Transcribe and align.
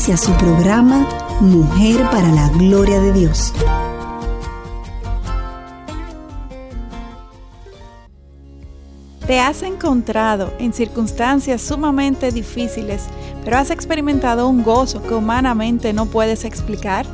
Inicia 0.00 0.16
su 0.16 0.32
programa 0.38 1.06
Mujer 1.42 2.00
para 2.10 2.28
la 2.28 2.48
Gloria 2.48 2.98
de 3.00 3.12
Dios. 3.12 3.52
Te 9.26 9.38
has 9.38 9.62
encontrado 9.62 10.54
en 10.58 10.72
circunstancias 10.72 11.60
sumamente 11.60 12.30
difíciles, 12.30 13.08
pero 13.44 13.58
has 13.58 13.70
experimentado 13.70 14.48
un 14.48 14.62
gozo 14.62 15.02
que 15.02 15.12
humanamente 15.12 15.92
no 15.92 16.06
puedes 16.06 16.46
explicar. 16.46 17.04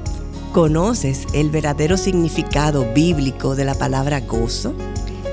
¿Conoces 0.53 1.27
el 1.35 1.51
verdadero 1.51 1.97
significado 1.97 2.87
bíblico 2.95 3.57
de 3.57 3.65
la 3.65 3.75
palabra 3.75 4.21
gozo? 4.21 4.73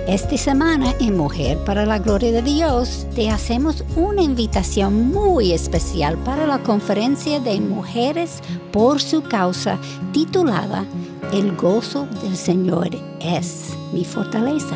Esta 0.08 0.38
semana 0.38 0.94
en 1.00 1.16
Mujer 1.16 1.58
para 1.60 1.86
la 1.86 1.98
Gloria 1.98 2.34
de 2.34 2.42
Dios 2.42 3.08
te 3.16 3.30
hacemos 3.30 3.86
una 3.96 4.22
invitación 4.22 5.10
muy 5.12 5.54
especial 5.54 6.18
para 6.18 6.46
la 6.46 6.60
conferencia 6.60 7.40
de 7.40 7.62
Mujeres 7.62 8.42
por 8.74 9.02
su 9.02 9.24
causa 9.24 9.80
titulada 10.12 10.86
El 11.32 11.56
gozo 11.56 12.06
del 12.22 12.36
Señor 12.36 12.90
es 13.22 13.70
mi 13.94 14.04
fortaleza. 14.04 14.76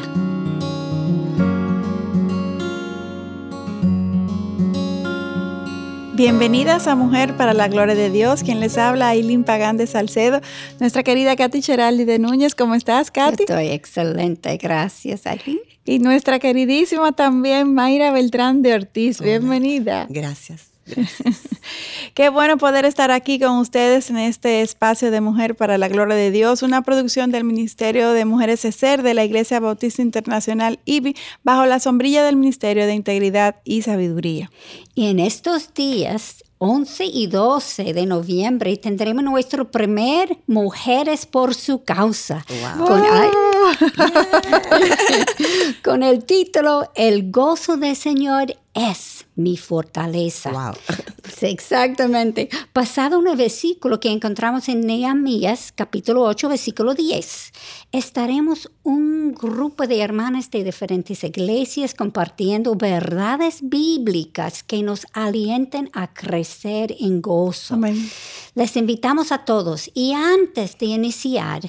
Bienvenidas 6.18 6.88
a 6.88 6.96
Mujer 6.96 7.38
para 7.38 7.54
la 7.54 7.68
Gloria 7.68 7.94
de 7.94 8.10
Dios. 8.10 8.42
Quien 8.42 8.60
les 8.60 8.80
habla, 8.80 9.10
Aileen 9.10 9.44
Pagán 9.44 9.78
de 9.78 9.86
Salcedo. 9.86 10.42
Nuestra 10.80 11.04
querida 11.04 11.36
Katy 11.36 11.62
Cheraldi 11.62 12.06
de 12.06 12.18
Núñez. 12.18 12.56
¿Cómo 12.56 12.74
estás, 12.74 13.12
Katy? 13.12 13.44
Estoy 13.44 13.68
excelente, 13.68 14.58
gracias, 14.58 15.28
Aileen. 15.28 15.60
Y 15.86 16.00
nuestra 16.00 16.40
queridísima 16.40 17.12
también, 17.12 17.72
Mayra 17.72 18.10
Beltrán 18.10 18.64
de 18.64 18.74
Ortiz. 18.74 19.22
Bienvenida. 19.22 20.08
Gracias. 20.10 20.72
Qué 22.14 22.30
bueno 22.30 22.58
poder 22.58 22.86
estar 22.86 23.12
aquí 23.12 23.40
con 23.40 23.58
ustedes 23.58 24.10
en 24.10 24.18
este 24.18 24.62
espacio 24.62 25.12
de 25.12 25.22
Mujer 25.22 25.56
para 25.56 25.78
la 25.78 25.88
Gloria 25.88 26.16
de 26.16 26.32
Dios, 26.32 26.64
una 26.64 26.82
producción 26.82 27.32
del 27.32 27.44
Ministerio 27.44 28.12
de 28.12 28.26
Mujeres 28.26 28.66
ESER 28.66 29.04
de 29.04 29.14
la 29.14 29.24
Iglesia 29.24 29.60
Bautista 29.60 30.02
Internacional 30.02 30.80
IBI, 30.86 31.16
bajo 31.44 31.66
la 31.66 31.80
sombrilla 31.80 32.24
del 32.24 32.36
Ministerio 32.36 32.86
de 32.86 32.94
Integridad 32.94 33.58
y 33.64 33.82
Sabiduría. 33.82 34.52
Y 34.96 35.08
en 35.08 35.20
estos 35.20 35.74
días 35.74 36.44
11 36.60 37.06
y 37.06 37.28
12 37.28 37.94
de 37.94 38.06
noviembre 38.08 38.78
tendremos 38.78 39.24
nuestro 39.24 39.70
primer 39.70 40.38
Mujeres 40.48 41.26
por 41.26 41.54
su 41.54 41.84
causa. 41.84 42.46
Con, 42.78 43.04
con, 45.84 46.04
el 46.04 46.24
título 46.24 46.92
El 46.96 47.32
gozo 47.32 47.78
del 47.78 47.96
Señor 47.96 48.56
es 48.74 49.17
mi 49.38 49.56
fortaleza. 49.56 50.52
Wow. 50.52 50.74
exactamente. 51.42 52.50
Pasado 52.74 53.20
un 53.20 53.38
versículo 53.38 54.00
que 54.00 54.12
encontramos 54.12 54.68
en 54.68 54.82
Nehemías, 54.82 55.72
capítulo 55.74 56.24
8, 56.24 56.50
versículo 56.50 56.94
10. 56.94 57.54
Estaremos 57.92 58.72
un 58.84 59.34
grupo 59.34 59.88
de 59.88 60.02
hermanas 60.02 60.50
de 60.52 60.64
diferentes 60.64 61.24
iglesias 61.24 61.94
compartiendo 61.94 62.76
verdades 62.76 63.60
bíblicas 63.62 64.64
que 64.64 64.82
nos 64.82 65.06
alienten 65.14 65.90
a 65.94 66.14
crecer 66.14 66.96
en 67.00 67.22
gozo. 67.22 67.76
Amén. 67.76 68.10
Les 68.56 68.76
invitamos 68.76 69.32
a 69.32 69.46
todos 69.46 69.90
y 69.94 70.14
antes 70.14 70.78
de 70.80 70.88
iniciar, 70.88 71.62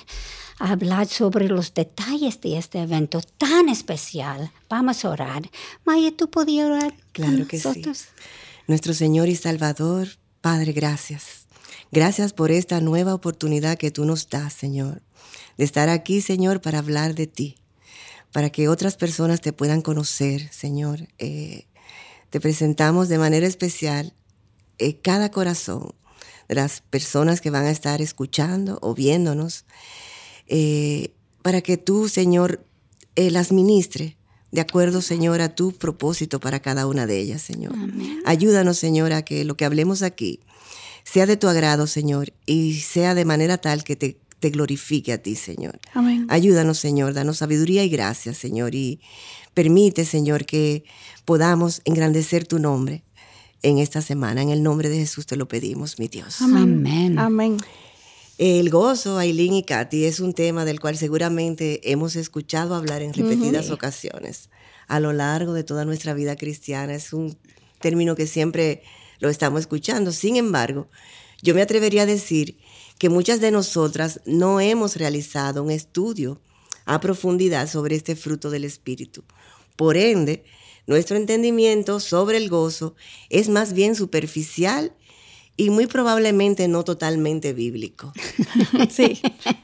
hablar 0.59 1.07
sobre 1.07 1.49
los 1.49 1.75
detalles 1.75 2.41
de 2.41 2.59
este 2.59 2.81
evento 2.81 3.21
tan 3.39 3.69
especial. 3.69 4.51
Vamos 4.69 5.05
a 5.05 5.11
orar. 5.11 5.51
Maya, 5.85 6.11
¿tú 6.17 6.31
podías 6.31 6.67
orar? 6.67 6.95
Claro 7.13 7.47
que 7.47 7.59
sí. 7.59 7.83
Nuestro 8.67 8.93
Señor 8.95 9.29
y 9.29 9.37
Salvador, 9.37 10.09
Padre, 10.41 10.73
gracias. 10.73 11.47
Gracias 11.91 12.33
por 12.33 12.51
esta 12.51 12.81
nueva 12.81 13.15
oportunidad 13.15 13.79
que 13.79 13.91
tú 13.91 14.05
nos 14.05 14.29
das, 14.29 14.53
Señor, 14.53 15.01
de 15.57 15.65
estar 15.65 15.89
aquí, 15.89 16.21
Señor, 16.21 16.61
para 16.61 16.81
hablar 16.81 17.15
de 17.15 17.27
ti, 17.27 17.57
para 18.31 18.51
que 18.51 18.69
otras 18.69 18.97
personas 18.97 19.41
te 19.41 19.55
puedan 19.55 19.81
conocer, 19.81 20.53
Señor. 20.53 21.09
Eh, 21.19 21.67
te 22.29 22.41
presentamos 22.41 23.09
de 23.09 23.17
manera 23.17 23.47
especial 23.47 24.13
eh, 24.79 24.99
cada 25.01 25.31
corazón 25.31 25.95
de 26.49 26.57
las 26.57 26.83
personas 26.83 27.41
que 27.41 27.51
van 27.51 27.65
a 27.65 27.71
estar 27.71 28.03
escuchando 28.03 28.79
o 28.83 28.95
viéndonos 28.95 29.65
eh, 30.49 31.13
para 31.43 31.61
que 31.61 31.77
tú, 31.77 32.09
Señor, 32.09 32.65
eh, 33.17 33.31
las 33.31 33.53
ministre 33.53 34.17
de 34.51 34.61
acuerdo, 34.63 35.03
Señor, 35.03 35.41
a 35.43 35.55
tu 35.55 35.73
propósito 35.73 36.41
para 36.41 36.61
cada 36.61 36.87
una 36.87 37.07
de 37.07 37.19
ellas, 37.19 37.43
Señor. 37.43 37.75
Ayúdanos, 38.25 38.79
Señor, 38.79 39.13
a 39.13 39.23
que 39.23 39.45
lo 39.45 39.57
que 39.57 39.67
hablemos 39.67 40.03
aquí 40.03 40.41
sea 41.05 41.27
de 41.27 41.37
tu 41.37 41.49
agrado, 41.49 41.87
Señor, 41.87 42.33
y 42.47 42.75
sea 42.81 43.15
de 43.15 43.25
manera 43.25 43.59
tal 43.59 43.85
que 43.85 43.97
te, 43.97 44.19
te 44.41 44.51
glorifique 44.51 45.13
a 45.13 45.19
ti, 45.19 45.37
Señor. 45.37 45.79
Amén. 45.93 46.27
Ayúdanos, 46.31 46.79
Señor, 46.79 47.13
danos 47.13 47.39
sabiduría 47.39 47.85
y 47.85 47.91
gracia, 47.91 48.33
Señor, 48.33 48.75
y 48.75 49.01
permite, 49.53 50.05
Señor, 50.05 50.47
que 50.47 50.85
podamos 51.25 51.83
engrandecer 51.85 52.47
tu 52.47 52.59
nombre 52.59 53.03
en 53.63 53.79
esta 53.79 54.03
semana. 54.03 54.43
En 54.43 54.51
el 54.51 54.63
nombre 54.63 54.89
de 54.89 54.97
Jesús 54.97 55.27
te 55.27 55.37
lo 55.37 55.49
pedimos, 55.49 55.99
mi 55.99 56.09
Dios. 56.09 56.41
Amén. 56.41 57.19
Amén. 57.19 57.59
El 58.39 58.71
gozo, 58.71 59.19
Aileen 59.19 59.53
y 59.53 59.65
Katy, 59.65 60.05
es 60.05 60.21
un 60.21 60.33
tema 60.33 60.65
del 60.65 60.79
cual 60.79 60.97
seguramente 60.97 61.91
hemos 61.91 62.15
escuchado 62.15 62.77
hablar 62.77 63.03
en 63.03 63.13
repetidas 63.13 63.71
ocasiones 63.71 64.49
a 64.87 65.01
lo 65.01 65.13
largo 65.13 65.55
de 65.55 65.65
toda 65.65 65.85
nuestra 65.85 66.15
vida 66.15 66.37
cristiana. 66.37 66.95
Es 66.95 67.13
un 67.13 67.37
término 67.81 68.15
que 68.15 68.29
siempre 68.29 68.85
lo 69.19 69.29
estamos 69.29 69.63
escuchando. 69.63 70.13
Sin 70.13 70.37
embargo, 70.37 70.87
yo 71.43 71.53
me 71.53 71.63
atrevería 71.63 72.03
a 72.03 72.07
decir 72.07 72.59
que 73.01 73.09
muchas 73.09 73.41
de 73.41 73.51
nosotras 73.51 74.21
no 74.25 74.61
hemos 74.61 74.95
realizado 74.95 75.65
un 75.65 75.73
estudio 75.73 76.41
a 76.85 77.01
profundidad 77.01 77.69
sobre 77.69 77.97
este 77.97 78.15
fruto 78.15 78.51
del 78.51 78.63
Espíritu. 78.63 79.25
Por 79.75 79.97
ende, 79.97 80.45
nuestro 80.87 81.17
entendimiento 81.17 81.99
sobre 81.99 82.37
el 82.37 82.49
gozo 82.49 82.95
es 83.31 83.49
más 83.49 83.73
bien 83.73 83.97
superficial 83.97 84.95
y 85.59 85.71
muy 85.71 85.89
probablemente 85.89 86.69
no 86.69 86.85
totalmente 86.85 87.53
bíblico. 87.53 88.13
Sí. 88.91 89.21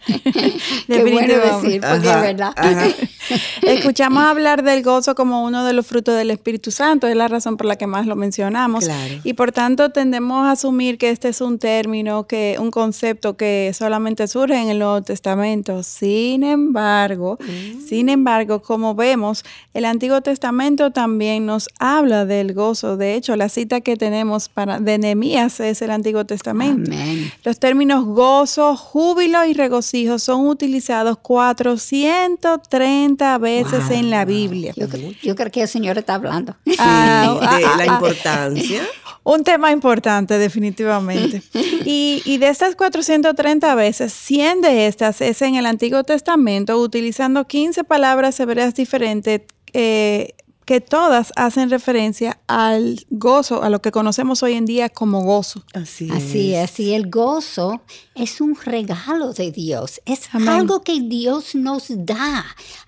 Qué 0.87 1.03
bueno 1.03 1.35
decir, 1.35 1.81
porque 1.81 2.09
es 2.09 2.21
verdad. 2.21 2.53
Escuchamos 3.63 4.25
hablar 4.25 4.63
del 4.63 4.83
gozo 4.83 5.15
como 5.15 5.45
uno 5.45 5.65
de 5.65 5.73
los 5.73 5.87
frutos 5.87 6.17
del 6.17 6.31
Espíritu 6.31 6.71
Santo, 6.71 7.07
es 7.07 7.17
la 7.17 7.29
razón 7.29 7.57
por 7.57 7.67
la 7.67 7.77
que 7.77 7.87
más 7.87 8.07
lo 8.07 8.17
mencionamos. 8.17 8.85
Claro. 8.85 9.15
Y 9.23 9.35
por 9.35 9.53
tanto 9.53 9.91
tendemos 9.91 10.47
a 10.47 10.53
asumir 10.53 10.99
que 10.99 11.11
este 11.11 11.29
es 11.29 11.41
un 11.41 11.59
término, 11.59 12.27
que 12.27 12.57
un 12.59 12.71
concepto 12.71 13.37
que 13.37 13.73
solamente 13.77 14.27
surge 14.27 14.61
en 14.61 14.69
el 14.69 14.79
Nuevo 14.81 15.03
Testamento. 15.03 15.83
Sin 15.83 16.43
embargo, 16.43 17.39
sin 17.87 18.09
embargo, 18.09 18.63
como 18.63 18.95
vemos, 18.95 19.45
el 19.75 19.85
Antiguo 19.85 20.21
Testamento 20.23 20.91
también 20.91 21.47
nos 21.47 21.69
habla 21.79 22.25
del 22.25 22.53
gozo. 22.53 22.97
De 22.97 23.15
hecho, 23.15 23.37
la 23.37 23.49
cita 23.49 23.81
que 23.81 23.97
tenemos 23.97 24.49
para 24.49 24.81
de 24.81 24.99
Nehemías 24.99 25.61
es 25.61 25.84
el 25.85 25.91
Antiguo 25.91 26.25
Testamento. 26.25 26.91
Amén. 26.91 27.31
Los 27.45 27.59
términos 27.59 28.05
gozo, 28.05 28.77
júbilo 28.77 29.45
y 29.45 29.55
regocijo 29.55 30.19
son 30.19 30.47
utilizados 30.47 31.19
430 31.19 33.39
veces 33.39 33.91
en 33.91 34.11
la 34.11 34.25
Biblia. 34.25 34.73
Yo, 34.77 34.89
cre- 34.89 35.17
yo 35.23 35.37
creo 35.37 35.51
que 35.51 35.63
el 35.63 35.69
Señor 35.69 35.99
está 35.99 36.15
hablando. 36.15 36.57
Ah, 36.79 37.39
ah, 37.41 37.59
de 37.59 37.65
ah, 37.65 37.77
la 37.77 37.85
ah. 37.85 37.95
importancia. 37.95 38.83
Un 39.25 39.43
tema 39.43 39.73
importante, 39.73 40.39
definitivamente. 40.39 41.43
Y, 41.87 42.21
y 42.27 42.37
de 42.37 42.49
estas 42.49 42.77
430 42.77 43.75
veces, 43.75 44.13
100 44.13 44.61
de 44.61 44.87
estas 44.87 45.23
es 45.23 45.41
en 45.41 45.55
el 45.55 45.65
Antiguo 45.65 46.05
Testamento, 46.05 46.79
utilizando 46.79 47.47
15 47.47 47.85
palabras 47.85 48.39
hebreas 48.39 48.75
diferentes 48.75 49.41
eh, 49.73 50.35
que 50.65 50.81
todas 50.81 51.33
hacen 51.37 51.71
referencia 51.71 52.39
al 52.47 53.05
gozo, 53.11 53.63
a 53.63 53.71
lo 53.71 53.83
que 53.83 53.93
conocemos 53.93 54.43
hoy 54.43 54.55
en 54.55 54.65
día 54.65 54.89
como 54.89 55.23
gozo. 55.23 55.63
Así, 55.75 56.09
Así 56.11 56.55
es. 56.55 56.73
es, 56.73 56.81
y 56.81 56.95
el 56.95 57.11
gozo 57.11 57.83
es 58.15 58.41
un 58.41 58.57
regalo 58.57 59.33
de 59.33 59.51
Dios, 59.51 60.01
es 60.05 60.29
Amén. 60.33 60.49
algo 60.49 60.83
que 60.83 61.01
Dios 61.01 61.55
nos 61.55 61.87
da 61.89 62.45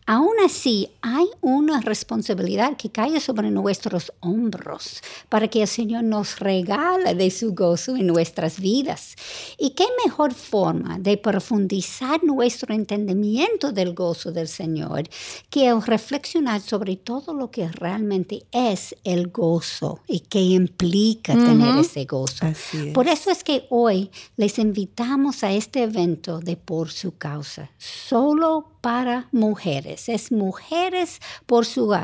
Aún 0.08 0.34
así, 0.44 0.88
hay 1.02 1.26
una 1.40 1.80
responsabilidad 1.80 2.76
que 2.76 2.90
cae 2.90 3.18
sobre 3.18 3.50
nuestros 3.50 4.12
hombros 4.20 5.02
para 5.28 5.48
que 5.48 5.62
el 5.62 5.68
Señor 5.68 6.04
nos 6.04 6.38
regale 6.38 7.16
de 7.16 7.28
su 7.32 7.54
gozo 7.54 7.96
en 7.96 8.06
nuestras 8.06 8.60
vidas. 8.60 9.16
¿Y 9.58 9.70
qué 9.70 9.84
mejor 10.04 10.32
forma 10.32 11.00
de 11.00 11.16
profundizar 11.16 12.22
nuestro 12.22 12.72
entendimiento 12.72 13.72
del 13.72 13.94
gozo 13.94 14.30
del 14.30 14.46
Señor 14.46 15.08
que 15.50 15.66
el 15.66 15.82
reflexionar 15.82 16.60
sobre 16.60 16.94
todo 16.94 17.34
lo 17.34 17.50
que 17.50 17.66
realmente 17.66 18.44
es 18.52 18.94
el 19.02 19.26
gozo 19.28 19.98
y 20.06 20.20
qué 20.20 20.40
implica 20.40 21.32
tener 21.32 21.78
ese 21.78 22.04
gozo? 22.04 22.46
Por 22.94 23.08
eso 23.08 23.32
es 23.32 23.42
que 23.42 23.66
hoy 23.70 24.12
les 24.36 24.60
invitamos 24.60 25.42
a 25.42 25.50
este 25.50 25.82
evento 25.82 26.38
de 26.38 26.56
Por 26.56 26.92
su 26.92 27.16
causa, 27.16 27.70
solo 27.78 28.68
para 28.80 29.28
mujeres. 29.32 29.95
Es 30.08 30.32
mujeres 30.32 31.20
por 31.46 31.66
su, 31.66 31.94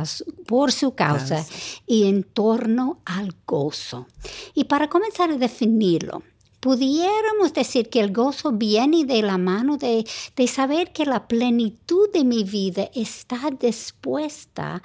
por 0.46 0.72
su 0.72 0.94
causa 0.94 1.44
y 1.86 2.04
en 2.08 2.24
torno 2.24 3.00
al 3.04 3.34
gozo. 3.46 4.06
Y 4.54 4.64
para 4.64 4.88
comenzar 4.88 5.30
a 5.30 5.36
definirlo, 5.36 6.22
pudiéramos 6.60 7.52
decir 7.52 7.90
que 7.90 8.00
el 8.00 8.12
gozo 8.12 8.52
viene 8.52 9.04
de 9.04 9.20
la 9.22 9.36
mano 9.36 9.76
de, 9.76 10.06
de, 10.36 10.46
saber 10.46 10.92
que 10.92 11.04
la 11.04 11.26
plenitud 11.26 12.08
de 12.12 12.24
mi 12.24 12.44
vida 12.44 12.88
está 12.94 13.50
dispuesta 13.50 14.82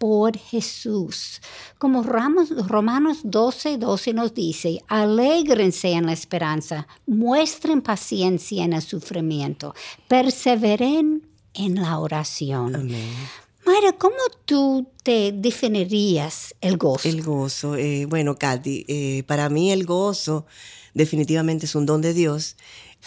por 0.00 0.36
Jesús. 0.36 1.42
Como 1.76 2.02
Romanos 2.02 3.20
12, 3.22 3.76
12 3.76 4.14
nos 4.14 4.32
dice, 4.32 4.82
alégrense 4.88 5.92
en 5.92 6.06
la 6.06 6.14
esperanza, 6.14 6.88
muestren 7.06 7.82
paciencia 7.82 8.64
en 8.64 8.72
el 8.72 8.80
sufrimiento, 8.80 9.74
perseveren 10.08 11.29
en 11.54 11.76
la 11.76 11.98
oración. 11.98 12.74
Amén. 12.74 13.14
Mayra, 13.64 13.92
¿cómo 13.92 14.16
tú 14.46 14.88
te 15.02 15.32
definirías 15.32 16.54
el 16.60 16.76
gozo? 16.76 17.08
El 17.08 17.22
gozo, 17.22 17.76
eh, 17.76 18.06
bueno, 18.06 18.36
Katy, 18.36 18.84
eh, 18.88 19.22
para 19.26 19.48
mí 19.48 19.70
el 19.70 19.84
gozo 19.84 20.46
definitivamente 20.94 21.66
es 21.66 21.74
un 21.74 21.86
don 21.86 22.00
de 22.00 22.14
Dios 22.14 22.56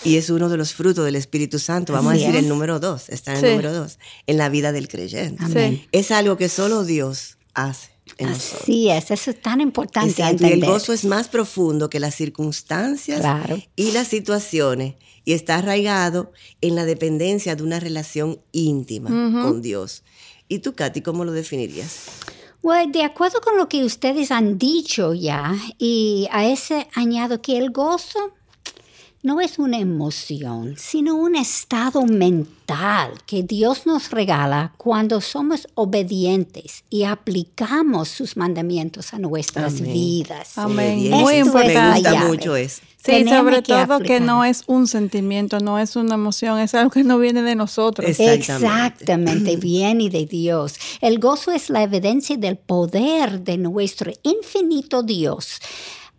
y 0.03 0.17
es 0.17 0.29
uno 0.29 0.49
de 0.49 0.57
los 0.57 0.73
frutos 0.73 1.05
del 1.05 1.15
Espíritu 1.15 1.59
Santo. 1.59 1.93
Vamos 1.93 2.13
a 2.13 2.15
decir 2.15 2.35
el 2.35 2.47
número 2.47 2.79
dos, 2.79 3.09
está 3.09 3.37
en 3.37 3.43
el 3.43 3.51
número 3.51 3.73
dos, 3.73 3.99
en 4.27 4.37
la 4.37 4.49
vida 4.49 4.71
del 4.71 4.87
creyente. 4.87 5.87
Es 5.91 6.11
algo 6.11 6.37
que 6.37 6.49
solo 6.49 6.83
Dios 6.83 7.37
hace. 7.53 7.91
En 8.17 8.29
Así 8.29 8.89
es, 8.89 9.11
eso 9.11 9.31
es 9.31 9.41
tan 9.41 9.61
importante. 9.61 10.21
Y 10.39 10.45
el 10.45 10.65
gozo 10.65 10.93
es 10.93 11.05
más 11.05 11.29
profundo 11.29 11.89
que 11.89 11.99
las 11.99 12.13
circunstancias 12.15 13.23
y 13.75 13.91
las 13.91 14.07
situaciones 14.07 14.95
y 15.25 15.33
está 15.33 15.55
arraigado 15.55 16.31
en 16.61 16.75
la 16.75 16.85
dependencia 16.85 17.55
de 17.55 17.63
una 17.63 17.79
relación 17.79 18.39
íntima 18.51 19.09
con 19.09 19.61
Dios. 19.61 20.03
¿Y 20.47 20.59
tú, 20.59 20.73
Katy, 20.73 21.01
cómo 21.01 21.25
lo 21.25 21.31
definirías? 21.31 22.07
Bueno, 22.61 22.91
de 22.91 23.03
acuerdo 23.03 23.41
con 23.41 23.57
lo 23.57 23.67
que 23.67 23.83
ustedes 23.83 24.31
han 24.31 24.57
dicho 24.57 25.13
ya, 25.13 25.53
y 25.77 26.27
a 26.31 26.45
ese 26.47 26.87
añado 26.93 27.41
que 27.41 27.57
el 27.57 27.71
gozo 27.71 28.33
no 29.23 29.39
es 29.39 29.57
una 29.57 29.79
emoción, 29.79 30.75
sino 30.77 31.15
un 31.15 31.35
estado 31.37 32.05
mental 32.05 33.11
que 33.25 33.41
Dios 33.41 33.85
nos 33.85 34.11
regala 34.11 34.73
cuando 34.77 35.21
somos 35.21 35.65
obedientes 35.75 36.83
y 36.89 37.05
aplicamos 37.05 38.09
sus 38.09 38.35
mandamientos 38.35 39.13
a 39.13 39.19
nuestras 39.19 39.79
vidas. 39.79 40.57
Amén. 40.57 41.09
Muy 41.09 41.35
importante. 41.35 42.09
Me 42.09 42.25
mucho 42.25 42.57
eso. 42.57 42.81
Sí, 42.97 43.25
sobre 43.27 43.61
todo 43.61 43.99
que 43.99 44.19
no 44.19 44.45
es 44.45 44.63
un 44.67 44.87
sentimiento, 44.87 45.59
no 45.59 45.77
es 45.79 45.95
una 45.95 46.15
emoción, 46.15 46.59
es 46.59 46.73
algo 46.73 46.89
que 46.89 47.03
no 47.03 47.17
viene 47.17 47.41
de 47.41 47.55
nosotros. 47.55 48.09
Exactamente, 48.09 48.65
Exactamente 48.65 49.55
viene 49.57 50.09
de 50.09 50.25
Dios. 50.25 50.75
El 51.01 51.19
gozo 51.19 51.51
es 51.51 51.69
la 51.69 51.83
evidencia 51.83 52.37
del 52.37 52.57
poder 52.57 53.41
de 53.41 53.57
nuestro 53.57 54.11
infinito 54.23 55.03
Dios 55.03 55.59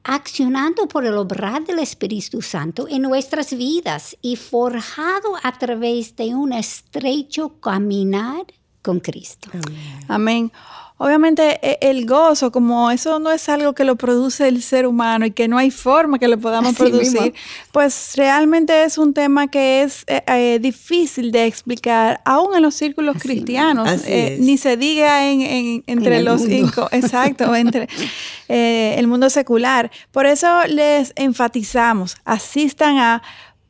accionando 0.05 0.87
por 0.87 1.05
el 1.07 1.15
obrar 1.15 1.65
del 1.65 1.79
Espíritu 1.79 2.43
Santo 2.43 2.87
en 2.89 3.03
nuestras 3.03 3.57
vidas 3.57 4.17
y 4.23 4.37
forjado 4.37 5.37
a 5.43 5.53
través 5.59 6.15
de 6.17 6.35
un 6.35 6.53
estrecho 6.53 7.59
caminar 7.61 8.45
con 8.83 9.01
Cristo. 9.01 9.51
Amén. 10.09 10.53
Obviamente 10.97 11.59
e, 11.61 11.79
el 11.81 12.07
gozo, 12.07 12.53
como 12.53 12.89
eso 12.93 13.19
no 13.19 13.33
es 13.33 13.49
algo 13.49 13.73
que 13.73 13.83
lo 13.83 13.97
produce 13.97 14.47
el 14.47 14.63
ser 14.63 14.87
humano 14.87 15.27
y 15.27 15.33
que 15.33 15.49
no 15.49 15.59
hay 15.59 15.73
forma 15.73 16.21
que 16.21 16.29
lo 16.29 16.39
podamos 16.39 16.77
producir, 16.77 17.35
pues 17.73 18.13
realmente 18.15 18.85
es 18.85 18.97
un 18.97 19.13
tema 19.13 19.49
que 19.49 19.83
es 19.83 20.05
eh, 20.07 20.23
eh, 20.29 20.59
difícil 20.61 21.33
de 21.33 21.47
explicar, 21.47 22.21
aún 22.25 22.55
en 22.55 22.63
los 22.63 22.77
círculos 22.77 23.17
cristianos, 23.19 24.05
eh, 24.07 24.39
ni 24.41 24.57
se 24.57 24.77
diga 24.77 25.29
en, 25.29 25.83
entre 25.89 26.23
los 26.23 26.43
cinco, 26.43 26.89
exacto, 26.93 27.57
entre 27.57 27.89
el 28.47 29.07
mundo 29.09 29.29
secular. 29.31 29.91
Por 30.13 30.27
eso 30.27 30.65
les 30.69 31.13
enfatizamos, 31.17 32.17
asistan 32.25 32.99
a 32.99 33.23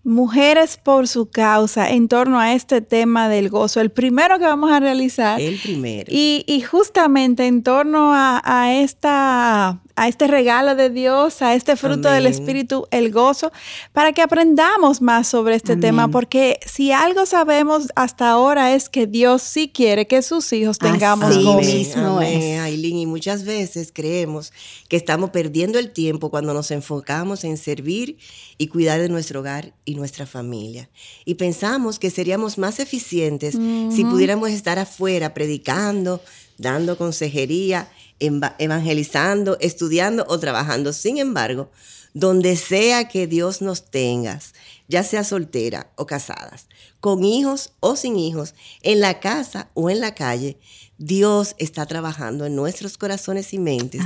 Mujeres 0.07 0.77
por 0.77 1.09
su 1.09 1.31
causa 1.31 1.91
en 1.91 2.09
torno 2.09 2.39
a 2.39 2.53
este 2.53 2.83
tema 2.83 3.31
del 3.31 3.49
gozo. 3.49 3.81
El 3.81 3.91
primero 3.91 4.39
que 4.39 4.45
vamos 4.45 4.71
a 4.71 4.79
realizar. 4.79 5.41
El 5.41 5.59
primero. 5.59 6.05
Y, 6.09 6.63
justamente 6.71 7.47
en 7.47 7.63
torno 7.63 8.11
a, 8.13 8.75
esta, 8.75 9.81
a 9.97 10.09
este 10.09 10.27
regalo 10.27 10.75
de 10.75 10.91
Dios, 10.91 11.41
a 11.41 11.55
este 11.55 11.75
fruto 11.77 12.11
del 12.11 12.27
Espíritu, 12.27 12.87
el 12.91 13.13
gozo, 13.13 13.51
para 13.95 14.13
que 14.13 14.21
aprendamos 14.21 15.01
más 15.01 15.27
sobre 15.27 15.55
este 15.55 15.75
tema. 15.75 16.09
Porque 16.09 16.61
si 16.67 16.93
algo 16.93 17.25
sabemos 17.25 17.89
hasta 17.97 18.29
ahora 18.29 18.75
es 18.75 18.91
que 18.91 19.07
Dios 19.07 19.41
sí 19.41 19.71
quiere 19.73 20.07
que 20.07 20.21
sus 20.21 20.53
hijos 20.53 20.79
tengamos 20.79 21.31
Así 21.31 21.43
gozo. 21.45 21.61
Mismo 21.61 22.19
Aileen, 22.19 22.99
y 22.99 23.07
muchas 23.07 23.45
veces 23.45 23.91
creemos 23.91 24.53
que 24.89 24.97
estamos 24.97 25.31
perdiendo 25.31 25.79
el 25.79 25.93
tiempo 25.93 26.31
cuando 26.31 26.53
nos 26.53 26.71
enfocamos 26.71 27.43
en 27.45 27.57
servir 27.57 28.19
y 28.59 28.69
cuidar 28.69 29.01
de 29.01 29.09
nuestro 29.09 29.41
hogar 29.41 29.75
y 29.85 29.95
nuestra 29.95 30.27
familia. 30.27 30.89
Y 31.25 31.35
pensamos 31.35 31.99
que 31.99 32.11
seríamos 32.11 32.59
más 32.59 32.81
eficientes 32.81 33.55
si 33.55 34.05
pudiéramos 34.05 34.51
estar 34.51 34.79
afuera 34.79 35.35
predicando, 35.35 36.21
dando 36.59 36.97
consejería, 36.97 37.89
evangelizando, 38.19 39.57
estudiando 39.61 40.25
o 40.29 40.39
trabajando. 40.39 40.93
Sin 40.93 41.19
embargo, 41.19 41.71
donde 42.15 42.57
sea 42.57 43.09
que 43.09 43.27
Dios 43.27 43.61
nos 43.61 43.91
tengas, 43.91 44.55
ya 44.89 45.03
sea 45.03 45.25
soltera 45.25 45.91
o 45.97 46.07
casadas, 46.07 46.69
con 47.01 47.25
hijos 47.25 47.73
o 47.81 47.97
sin 47.97 48.17
hijos, 48.17 48.55
en 48.83 49.01
la 49.01 49.19
casa 49.21 49.71
o 49.75 49.91
en 49.91 50.01
la 50.01 50.15
calle, 50.15 50.57
Dios 50.99 51.57
está 51.59 51.87
trabajando 51.87 52.47
en 52.47 52.55
nuestros 52.55 52.97
corazones 52.99 53.53
y 53.53 53.59
mentes 53.59 54.03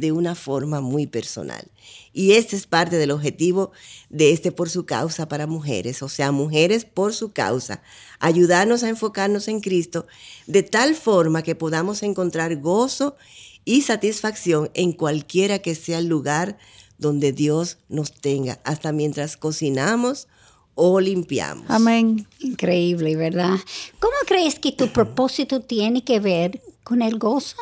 de 0.00 0.12
una 0.12 0.34
forma 0.34 0.80
muy 0.80 1.06
personal. 1.06 1.70
Y 2.12 2.32
este 2.32 2.56
es 2.56 2.66
parte 2.66 2.96
del 2.96 3.12
objetivo 3.12 3.70
de 4.10 4.32
este 4.32 4.50
por 4.50 4.68
su 4.68 4.84
causa 4.84 5.28
para 5.28 5.46
mujeres, 5.46 6.02
o 6.02 6.08
sea, 6.08 6.32
mujeres 6.32 6.84
por 6.84 7.14
su 7.14 7.32
causa, 7.32 7.82
ayudarnos 8.18 8.82
a 8.82 8.88
enfocarnos 8.88 9.46
en 9.46 9.60
Cristo 9.60 10.06
de 10.46 10.62
tal 10.62 10.96
forma 10.96 11.42
que 11.42 11.54
podamos 11.54 12.02
encontrar 12.02 12.56
gozo 12.56 13.16
y 13.64 13.82
satisfacción 13.82 14.70
en 14.74 14.92
cualquiera 14.92 15.60
que 15.60 15.76
sea 15.76 15.98
el 15.98 16.06
lugar 16.06 16.58
donde 16.98 17.32
Dios 17.32 17.78
nos 17.88 18.12
tenga, 18.12 18.60
hasta 18.64 18.92
mientras 18.92 19.36
cocinamos 19.36 20.28
o 20.74 21.00
limpiamos. 21.00 21.64
Amén. 21.68 22.26
Increíble, 22.40 23.16
¿verdad? 23.16 23.56
¿Cómo 23.98 24.14
crees 24.26 24.58
que 24.58 24.72
tu 24.72 24.88
propósito 24.88 25.60
tiene 25.60 26.04
que 26.04 26.20
ver 26.20 26.60
con 26.84 27.02
el 27.02 27.18
gozo? 27.18 27.56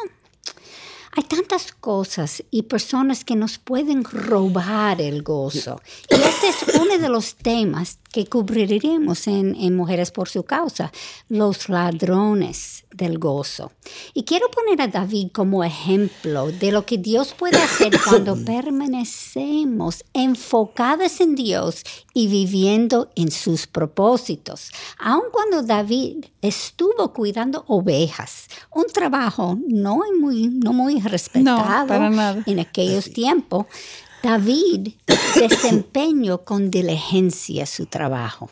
Hay 1.12 1.24
tantas 1.24 1.72
cosas 1.72 2.44
y 2.52 2.62
personas 2.62 3.24
que 3.24 3.34
nos 3.34 3.58
pueden 3.58 4.04
robar 4.04 5.00
el 5.00 5.22
gozo. 5.22 5.80
Y 6.08 6.14
este 6.14 6.48
es 6.48 6.76
uno 6.80 6.98
de 6.98 7.08
los 7.08 7.34
temas 7.34 7.98
que 8.12 8.26
cubriremos 8.26 9.26
en, 9.26 9.50
Mujeres 9.74 10.10
por 10.10 10.28
su 10.28 10.42
causa, 10.42 10.92
los 11.28 11.68
ladrones 11.68 12.84
del 12.92 13.18
gozo. 13.18 13.72
Y 14.14 14.24
quiero 14.24 14.50
poner 14.50 14.82
a 14.82 14.88
David 14.88 15.28
como 15.32 15.64
ejemplo 15.64 16.50
de 16.50 16.72
lo 16.72 16.84
que 16.84 16.98
Dios 16.98 17.34
puede 17.38 17.56
hacer 17.56 17.98
cuando 18.04 18.36
permanecemos 18.44 20.04
enfocados 20.12 21.20
en 21.20 21.34
Dios 21.34 21.84
y 22.12 22.26
viviendo 22.26 23.10
en 23.14 23.30
sus 23.30 23.66
propósitos. 23.66 24.70
Aun 24.98 25.24
cuando 25.32 25.62
David 25.62 26.26
estuvo 26.42 27.12
cuidando 27.12 27.64
ovejas, 27.68 28.48
un 28.74 28.86
trabajo 28.86 29.56
no 29.68 30.00
muy, 30.20 30.48
no 30.48 30.72
muy 30.72 30.99
respetado 31.04 32.42
en 32.46 32.60
aquellos 32.60 33.12
tiempos, 33.12 33.66
David 34.22 34.92
desempeñó 35.34 36.44
con 36.44 36.70
diligencia 36.70 37.66
su 37.66 37.86
trabajo. 37.86 38.50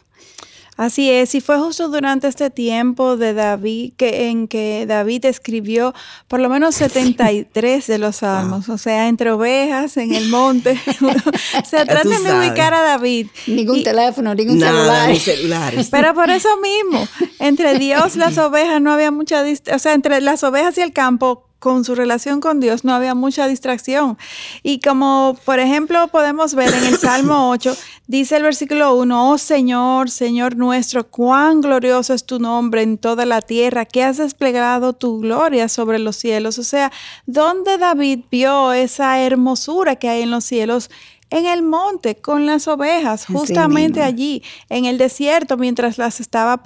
Así 0.79 1.11
es, 1.11 1.35
y 1.35 1.41
fue 1.41 1.59
justo 1.59 1.89
durante 1.89 2.29
este 2.29 2.51
tiempo 2.51 3.17
de 3.17 3.35
David 3.35 3.95
que 3.97 4.29
en 4.29 4.47
que 4.47 4.85
David 4.87 5.25
escribió 5.25 5.93
por 6.29 6.39
lo 6.39 6.49
menos 6.49 6.75
73 6.77 7.85
de 7.85 7.99
los 7.99 8.17
salmos, 8.17 8.69
o 8.69 8.79
sea, 8.79 9.09
entre 9.09 9.33
ovejas 9.33 9.97
en 9.97 10.15
el 10.15 10.29
monte. 10.29 10.79
o 11.03 11.65
sea, 11.65 11.85
traten 11.85 12.23
de 12.23 12.33
ubicar 12.33 12.75
a 12.75 12.83
David. 12.83 13.27
Ningún 13.49 13.83
teléfono, 13.83 14.37
ningún 14.37 14.61
celular. 14.61 15.11
Ni 15.11 15.19
celulares. 15.19 15.89
Pero 15.91 16.15
por 16.15 16.31
eso 16.31 16.49
mismo, 16.61 17.09
entre 17.41 17.77
Dios, 17.77 18.15
las 18.15 18.39
ovejas 18.39 18.81
no 18.81 18.93
había 18.93 19.11
mucha 19.11 19.43
distancia, 19.43 19.75
o 19.75 19.79
sea, 19.81 19.95
entre 19.95 20.21
las 20.21 20.45
ovejas 20.45 20.79
y 20.79 20.83
el 20.83 20.93
campo 20.93 21.48
con 21.59 21.85
su 21.85 21.95
relación 21.95 22.41
con 22.41 22.61
Dios 22.61 22.85
no 22.85 22.95
había 22.95 23.15
mucha 23.15 23.47
distracción. 23.49 24.17
Y 24.63 24.81
como 24.81 25.37
por 25.45 25.59
ejemplo 25.59 26.09
podemos 26.09 26.55
ver 26.55 26.73
en 26.73 26.85
el 26.85 26.99
Salmo 26.99 27.51
8, 27.51 27.77
dice 28.07 28.37
el 28.37 28.43
versículo 28.43 28.95
1, 28.95 29.31
oh 29.31 29.39
Señor, 29.39 30.11
Señor 30.11 30.57
nuestro, 30.57 31.09
cuán 31.09 31.61
glorioso 31.61 32.15
es 32.15 32.25
tu 32.25 32.39
nombre 32.39 32.83
en 32.83 32.99
toda 32.99 33.27
la 33.27 33.41
tierra, 33.41 33.85
que 33.85 34.03
has 34.03 34.19
desplegado 34.19 34.93
tu 34.93 35.21
gloria 35.21 35.69
sobre 35.69 35.99
los 35.99 36.17
cielos. 36.17 36.59
O 36.59 36.65
sea, 36.65 36.93
¿dónde 37.27 37.79
David 37.79 38.21
vio 38.31 38.73
esa 38.73 39.19
hermosura 39.21 39.97
que 39.97 40.09
hay 40.09 40.23
en 40.23 40.31
los 40.31 40.45
cielos? 40.45 40.91
en 41.31 41.47
el 41.47 41.63
monte 41.63 42.17
con 42.17 42.47
las 42.47 42.69
ovejas, 42.69 43.27
justamente 43.27 44.03
allí, 44.03 44.43
en 44.71 44.87
el 44.87 44.97
desierto, 44.97 45.57
mientras 45.57 45.99
las 45.99 46.21
estaba 46.21 46.63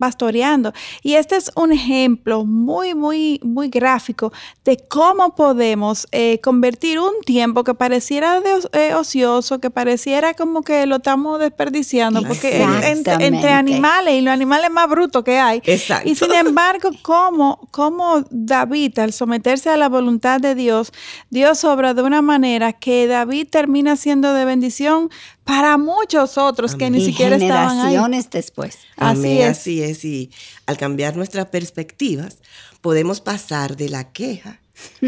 pastoreando. 0.00 0.72
Y 1.02 1.14
este 1.14 1.36
es 1.36 1.52
un 1.54 1.72
ejemplo 1.72 2.44
muy, 2.44 2.94
muy, 2.94 3.38
muy 3.44 3.68
gráfico 3.68 4.32
de 4.64 4.78
cómo 4.88 5.36
podemos 5.36 6.08
eh, 6.10 6.40
convertir 6.42 6.98
un 6.98 7.12
tiempo 7.24 7.62
que 7.62 7.74
pareciera 7.74 8.40
eh, 8.72 8.94
ocioso, 8.94 9.60
que 9.60 9.70
pareciera 9.70 10.34
como 10.34 10.62
que 10.62 10.86
lo 10.86 10.96
estamos 10.96 11.38
desperdiciando, 11.38 12.22
porque 12.22 12.62
entre, 12.82 13.50
animales 13.50 14.14
y 14.14 14.22
los 14.22 14.32
animales 14.32 14.70
más 14.70 14.88
brutos 14.88 15.22
que 15.22 15.38
hay. 15.38 15.62
Y 16.04 16.14
sin 16.14 16.32
embargo, 16.32 16.90
cómo, 17.02 17.68
cómo 17.70 18.24
David, 18.30 18.98
al 18.98 19.12
someterse 19.12 19.68
a 19.68 19.76
la 19.76 19.90
voluntad 19.90 20.40
de 20.40 20.54
Dios, 20.54 20.92
Dios 21.28 21.62
obra 21.64 21.92
de 21.92 22.02
una 22.02 22.22
manera 22.22 22.72
que 22.72 23.06
David 23.06 23.48
termina 23.50 23.96
siendo 23.96 24.32
de 24.32 24.46
bendición 24.46 25.10
para 25.44 25.78
muchos 25.78 26.38
otros 26.38 26.74
que 26.74 26.90
ni 26.90 27.04
siquiera 27.04 27.36
estaban 27.36 27.78
ahí. 27.78 27.92
Generaciones 27.92 28.30
después. 28.30 28.78
Así 28.96 29.40
es. 29.40 29.58
Así 29.58 29.82
es. 29.82 30.04
Y 30.04 30.30
al 30.66 30.76
cambiar 30.76 31.16
nuestras 31.16 31.46
perspectivas, 31.46 32.38
podemos 32.80 33.20
pasar 33.20 33.76
de 33.76 33.88
la 33.88 34.12
queja 34.12 34.60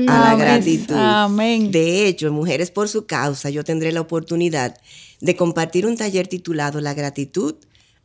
a 0.09 0.21
la 0.21 0.37
gratitud. 0.37 0.97
Amén. 0.97 1.71
De 1.71 2.07
hecho, 2.07 2.29
en 2.29 2.35
Mujeres 2.35 2.71
por 2.71 2.89
su 2.89 3.07
causa, 3.07 3.51
yo 3.51 3.65
tendré 3.65 3.93
la 3.93 4.01
oportunidad 4.01 4.77
de 5.21 5.37
compartir 5.37 5.87
un 5.87 5.97
taller 5.97 6.27
titulado 6.27 6.81
La 6.81 6.95
gratitud, 6.95 7.55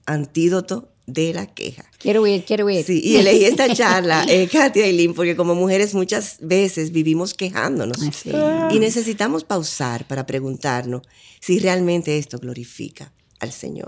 antídoto 0.05 0.89
de 1.07 1.33
la 1.33 1.47
queja. 1.47 1.85
Quiero 1.97 2.27
ir, 2.27 2.43
quiero 2.45 2.69
ir. 2.69 2.85
Sí, 2.85 3.01
y 3.03 3.15
elegí 3.15 3.45
esta 3.45 3.73
charla, 3.73 4.25
eh, 4.27 4.47
Katia 4.51 4.85
y 4.87 4.93
Lynn, 4.93 5.13
porque 5.13 5.35
como 5.35 5.55
mujeres 5.55 5.95
muchas 5.95 6.37
veces 6.41 6.91
vivimos 6.91 7.33
quejándonos 7.33 7.97
y 8.69 8.79
necesitamos 8.79 9.45
pausar 9.45 10.05
para 10.05 10.25
preguntarnos 10.25 11.01
si 11.39 11.59
realmente 11.59 12.17
esto 12.17 12.37
glorifica 12.37 13.13
al 13.39 13.51
Señor. 13.51 13.87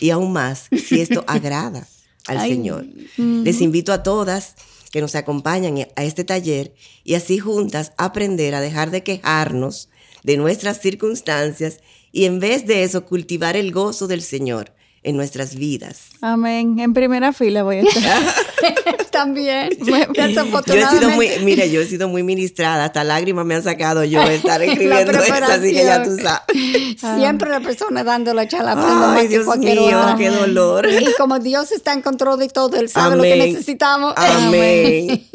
Y 0.00 0.10
aún 0.10 0.32
más, 0.32 0.68
si 0.86 1.00
esto 1.00 1.24
agrada 1.26 1.88
al 2.26 2.40
Señor. 2.42 2.86
Les 3.16 3.60
invito 3.62 3.92
a 3.92 4.02
todas 4.02 4.54
que 4.92 5.00
nos 5.00 5.14
acompañan 5.14 5.86
a 5.96 6.04
este 6.04 6.24
taller 6.24 6.74
y 7.04 7.14
así 7.14 7.38
juntas 7.38 7.92
aprender 7.96 8.54
a 8.54 8.60
dejar 8.60 8.90
de 8.90 9.02
quejarnos 9.02 9.88
de 10.24 10.36
nuestras 10.36 10.80
circunstancias 10.80 11.78
y 12.12 12.24
en 12.24 12.40
vez 12.40 12.66
de 12.66 12.82
eso 12.82 13.06
cultivar 13.06 13.56
el 13.56 13.72
gozo 13.72 14.08
del 14.08 14.20
Señor 14.20 14.74
en 15.02 15.16
nuestras 15.16 15.54
vidas. 15.54 16.10
Amén. 16.20 16.78
En 16.78 16.92
primera 16.92 17.32
fila 17.32 17.62
voy 17.62 17.76
a 17.76 17.80
estar. 17.82 18.22
También. 19.10 19.70
yo 19.80 19.96
he 19.96 20.88
sido 20.88 21.10
muy, 21.10 21.30
mira, 21.42 21.66
yo 21.66 21.80
he 21.80 21.86
sido 21.86 22.08
muy 22.08 22.22
ministrada, 22.22 22.84
hasta 22.84 23.04
lágrimas 23.04 23.44
me 23.44 23.54
han 23.56 23.62
sacado 23.62 24.04
yo 24.04 24.22
estar 24.22 24.62
escribiendo 24.62 25.12
eso, 25.18 25.44
así 25.44 25.72
que 25.72 25.84
ya 25.84 26.02
tú 26.02 26.16
sabes. 26.16 27.00
Siempre 27.18 27.50
la 27.50 27.60
persona 27.60 28.04
dando 28.04 28.34
la 28.34 28.46
charla 28.46 28.74
Ay, 29.14 29.28
Dios 29.28 29.46
mío, 29.58 30.00
qué 30.16 30.30
dolor. 30.30 30.88
Y 30.88 31.12
como 31.18 31.38
Dios 31.38 31.72
está 31.72 31.92
en 31.92 32.02
control 32.02 32.38
de 32.38 32.48
todo, 32.48 32.76
Él 32.76 32.88
sabe 32.88 33.16
lo 33.16 33.22
que 33.22 33.36
necesitamos. 33.36 34.14
Amén. 34.16 35.26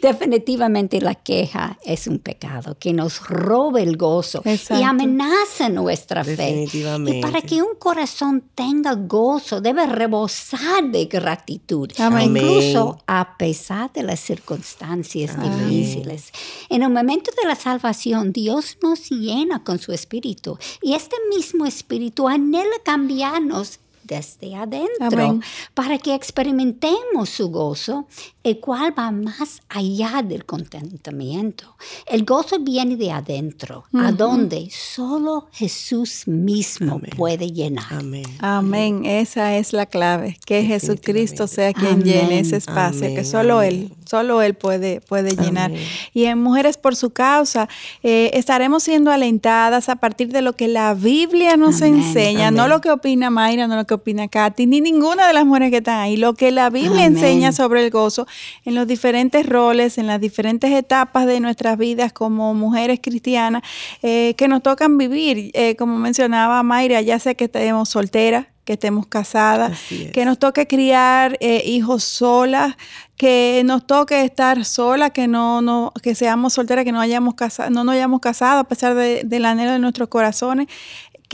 Definitivamente 0.00 1.00
la 1.00 1.14
queja 1.14 1.78
es 1.84 2.06
un 2.06 2.18
pecado 2.18 2.76
que 2.78 2.92
nos 2.92 3.20
roba 3.26 3.80
el 3.80 3.96
gozo 3.96 4.42
y 4.44 4.82
amenaza 4.82 5.68
nuestra 5.68 6.24
fe. 6.24 6.66
Y 6.72 7.20
para 7.20 7.42
que 7.42 7.62
un 7.62 7.74
corazón 7.78 8.44
tenga 8.54 8.94
gozo, 8.94 9.60
debe 9.60 9.86
rebosar 9.86 10.84
de 10.90 11.06
gratitud. 11.06 11.90
Incluso 11.98 12.98
a 13.20 13.36
pesar 13.36 13.92
de 13.92 14.02
las 14.02 14.20
circunstancias 14.20 15.36
difíciles. 15.40 16.32
En 16.68 16.82
el 16.82 16.90
momento 16.90 17.30
de 17.40 17.48
la 17.48 17.54
salvación, 17.54 18.32
Dios 18.32 18.78
nos 18.82 19.10
llena 19.10 19.62
con 19.62 19.78
su 19.78 19.92
espíritu 19.92 20.58
y 20.82 20.94
este 20.94 21.16
mismo 21.30 21.64
espíritu 21.66 22.28
anhela 22.28 22.76
cambiarnos 22.84 23.78
desde 24.02 24.54
adentro 24.54 25.40
para 25.74 25.98
que 25.98 26.14
experimentemos 26.14 27.30
su 27.30 27.48
gozo, 27.48 28.06
el 28.44 28.60
cual 28.60 28.94
va 28.96 29.10
más 29.10 29.62
allá 29.70 30.22
del 30.22 30.44
contentamiento. 30.44 31.76
El 32.06 32.26
gozo 32.26 32.58
viene 32.60 32.94
de 32.96 33.10
adentro, 33.10 33.84
a 33.94 34.12
donde 34.12 34.68
solo 34.70 35.48
Jesús 35.50 36.28
mismo 36.28 37.00
puede 37.16 37.50
llenar. 37.50 37.86
Amén. 37.90 38.26
Amén. 38.40 39.06
Esa 39.06 39.56
es 39.56 39.72
la 39.72 39.86
clave, 39.86 40.36
que 40.44 40.62
Jesucristo 40.62 41.46
sea 41.46 41.72
quien 41.72 42.02
llene 42.02 42.40
ese 42.40 42.56
espacio, 42.56 43.14
que 43.14 43.24
solo 43.24 43.62
Él, 43.62 43.90
solo 44.04 44.42
Él 44.42 44.52
puede, 44.52 45.00
puede 45.00 45.34
llenar. 45.34 45.72
Y 46.12 46.24
en 46.24 46.44
Mujeres 46.44 46.76
por 46.76 46.96
su 46.96 47.10
causa, 47.10 47.70
eh, 48.02 48.30
estaremos 48.34 48.82
siendo 48.82 49.10
alentadas 49.10 49.88
a 49.88 49.96
partir 49.96 50.28
de 50.28 50.42
lo 50.42 50.52
que 50.52 50.68
la 50.68 50.92
Biblia 50.92 51.56
nos 51.56 51.80
enseña, 51.80 52.50
no 52.50 52.68
lo 52.68 52.82
que 52.82 52.90
opina 52.90 53.30
Mayra, 53.30 53.66
no 53.66 53.76
lo 53.76 53.86
que 53.86 53.94
opina 53.94 54.28
Katy, 54.28 54.66
ni 54.66 54.82
ninguna 54.82 55.26
de 55.26 55.32
las 55.32 55.46
mujeres 55.46 55.70
que 55.70 55.78
están 55.78 56.00
ahí. 56.00 56.18
Lo 56.18 56.34
que 56.34 56.50
la 56.50 56.68
Biblia 56.68 57.06
enseña 57.06 57.52
sobre 57.52 57.82
el 57.82 57.90
gozo 57.90 58.26
en 58.64 58.74
los 58.74 58.86
diferentes 58.86 59.46
roles, 59.46 59.98
en 59.98 60.06
las 60.06 60.20
diferentes 60.20 60.70
etapas 60.72 61.26
de 61.26 61.40
nuestras 61.40 61.78
vidas 61.78 62.12
como 62.12 62.54
mujeres 62.54 63.00
cristianas 63.02 63.62
eh, 64.02 64.34
que 64.36 64.48
nos 64.48 64.62
tocan 64.62 64.98
vivir. 64.98 65.50
Eh, 65.54 65.76
como 65.76 65.98
mencionaba 65.98 66.62
Mayra, 66.62 67.00
ya 67.00 67.18
sea 67.18 67.34
que 67.34 67.44
estemos 67.44 67.88
solteras, 67.88 68.46
que 68.64 68.74
estemos 68.74 69.06
casadas, 69.06 69.78
que 70.12 70.24
nos 70.24 70.38
toque 70.38 70.66
criar 70.66 71.36
eh, 71.40 71.62
hijos 71.66 72.02
solas, 72.02 72.76
que 73.16 73.62
nos 73.64 73.86
toque 73.86 74.24
estar 74.24 74.64
solas, 74.64 75.10
que 75.10 75.28
no, 75.28 75.60
no, 75.60 75.92
que 76.02 76.14
seamos 76.14 76.54
solteras, 76.54 76.84
que 76.84 76.92
no 76.92 77.00
hayamos 77.00 77.34
casado, 77.34 77.70
no 77.70 77.84
nos 77.84 77.94
hayamos 77.94 78.20
casado 78.20 78.60
a 78.60 78.64
pesar 78.64 78.94
del 78.94 79.44
anhelo 79.44 79.72
de 79.72 79.78
nuestros 79.78 80.08
corazones 80.08 80.68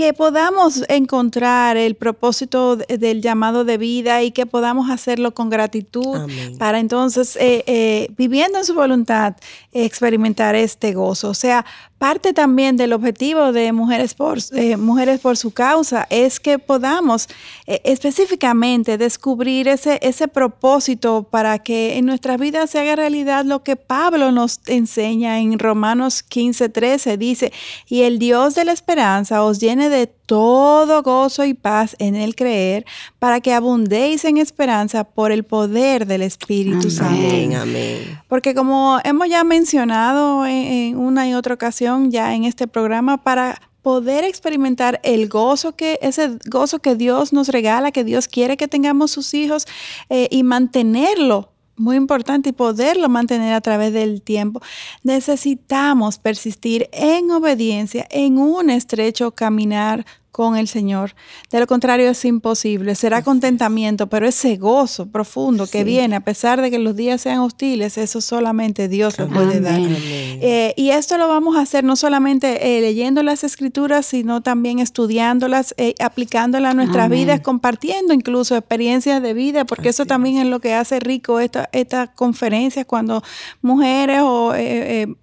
que 0.00 0.14
podamos 0.14 0.82
encontrar 0.88 1.76
el 1.76 1.94
propósito 1.94 2.76
del 2.76 3.20
llamado 3.20 3.66
de 3.66 3.76
vida 3.76 4.22
y 4.22 4.30
que 4.30 4.46
podamos 4.46 4.88
hacerlo 4.88 5.34
con 5.34 5.50
gratitud 5.50 6.26
para 6.58 6.78
entonces, 6.78 7.36
eh, 7.36 7.64
eh, 7.66 8.08
viviendo 8.16 8.56
en 8.56 8.64
su 8.64 8.72
voluntad, 8.72 9.36
experimentar 9.72 10.54
este 10.54 10.94
gozo. 10.94 11.28
O 11.28 11.34
sea, 11.34 11.66
parte 12.00 12.32
también 12.32 12.78
del 12.78 12.94
objetivo 12.94 13.52
de 13.52 13.72
Mujeres 13.72 14.14
por, 14.14 14.38
eh, 14.52 14.78
Mujeres 14.78 15.20
por 15.20 15.36
su 15.36 15.50
causa 15.50 16.06
es 16.08 16.40
que 16.40 16.58
podamos 16.58 17.28
específicamente 17.66 18.96
descubrir 18.96 19.68
ese, 19.68 19.98
ese 20.02 20.26
propósito 20.26 21.24
para 21.30 21.58
que 21.58 21.98
en 21.98 22.06
nuestra 22.06 22.38
vida 22.38 22.66
se 22.66 22.78
haga 22.80 22.96
realidad 22.96 23.44
lo 23.44 23.62
que 23.62 23.76
Pablo 23.76 24.32
nos 24.32 24.60
enseña 24.66 25.38
en 25.40 25.58
Romanos 25.58 26.22
15, 26.22 26.70
13. 26.70 27.18
Dice, 27.18 27.52
y 27.86 28.02
el 28.02 28.18
Dios 28.18 28.54
de 28.54 28.64
la 28.64 28.72
esperanza 28.72 29.44
os 29.44 29.60
llene 29.60 29.90
de 29.90 30.06
todo 30.30 31.02
gozo 31.02 31.44
y 31.44 31.54
paz 31.54 31.96
en 31.98 32.14
el 32.14 32.36
creer, 32.36 32.86
para 33.18 33.40
que 33.40 33.52
abundéis 33.52 34.24
en 34.24 34.36
esperanza 34.36 35.02
por 35.02 35.32
el 35.32 35.42
poder 35.42 36.06
del 36.06 36.22
Espíritu 36.22 36.88
Santo. 36.88 37.34
Amén. 37.60 38.16
Porque 38.28 38.54
como 38.54 39.00
hemos 39.02 39.28
ya 39.28 39.42
mencionado 39.42 40.46
en, 40.46 40.96
una 40.96 41.28
y 41.28 41.34
otra 41.34 41.54
ocasión 41.54 41.89
ya 42.10 42.34
en 42.34 42.44
este 42.44 42.66
programa, 42.66 43.22
para 43.22 43.60
poder 43.82 44.24
experimentar 44.24 45.00
el 45.02 45.28
gozo 45.28 45.72
que, 45.72 45.98
ese 46.02 46.38
gozo 46.46 46.80
que 46.80 46.94
Dios 46.94 47.32
nos 47.32 47.48
regala, 47.48 47.92
que 47.92 48.04
Dios 48.04 48.28
quiere 48.28 48.56
que 48.56 48.68
tengamos 48.68 49.10
sus 49.10 49.32
hijos 49.34 49.66
eh, 50.08 50.28
y 50.30 50.42
mantenerlo 50.42 51.52
muy 51.76 51.96
importante 51.96 52.50
y 52.50 52.52
poderlo 52.52 53.08
mantener 53.08 53.54
a 53.54 53.60
través 53.62 53.94
del 53.94 54.20
tiempo, 54.20 54.60
necesitamos 55.02 56.18
persistir 56.18 56.90
en 56.92 57.30
obediencia, 57.30 58.06
en 58.10 58.36
un 58.36 58.68
estrecho 58.68 59.30
caminar 59.30 60.04
con 60.30 60.56
el 60.56 60.68
Señor. 60.68 61.14
De 61.50 61.60
lo 61.60 61.66
contrario 61.66 62.10
es 62.10 62.24
imposible. 62.24 62.94
Será 62.94 63.22
contentamiento, 63.22 64.08
pero 64.08 64.26
ese 64.26 64.56
gozo 64.56 65.06
profundo 65.06 65.66
que 65.66 65.84
viene 65.84 66.16
a 66.16 66.20
pesar 66.20 66.60
de 66.60 66.70
que 66.70 66.78
los 66.78 66.96
días 66.96 67.20
sean 67.20 67.40
hostiles, 67.40 67.98
eso 67.98 68.20
solamente 68.20 68.88
Dios 68.88 69.18
lo 69.18 69.28
puede 69.28 69.60
dar. 69.60 69.80
Eh, 69.80 70.72
y 70.76 70.90
esto 70.90 71.18
lo 71.18 71.28
vamos 71.28 71.56
a 71.56 71.60
hacer 71.60 71.84
no 71.84 71.96
solamente 71.96 72.76
eh, 72.76 72.80
leyendo 72.80 73.22
las 73.22 73.44
escrituras, 73.44 74.06
sino 74.06 74.40
también 74.40 74.78
estudiándolas, 74.78 75.74
eh, 75.76 75.94
aplicándolas 76.00 76.70
a 76.70 76.74
nuestras 76.74 77.10
vidas, 77.10 77.40
compartiendo 77.40 78.14
incluso 78.14 78.56
experiencias 78.56 79.22
de 79.22 79.34
vida, 79.34 79.64
porque 79.64 79.88
eso 79.90 80.06
también 80.06 80.38
es 80.38 80.46
lo 80.46 80.60
que 80.60 80.74
hace 80.74 81.00
rico 81.00 81.40
estas 81.40 81.68
conferencias 82.14 82.86
cuando 82.86 83.22
mujeres 83.62 84.20
o 84.22 84.54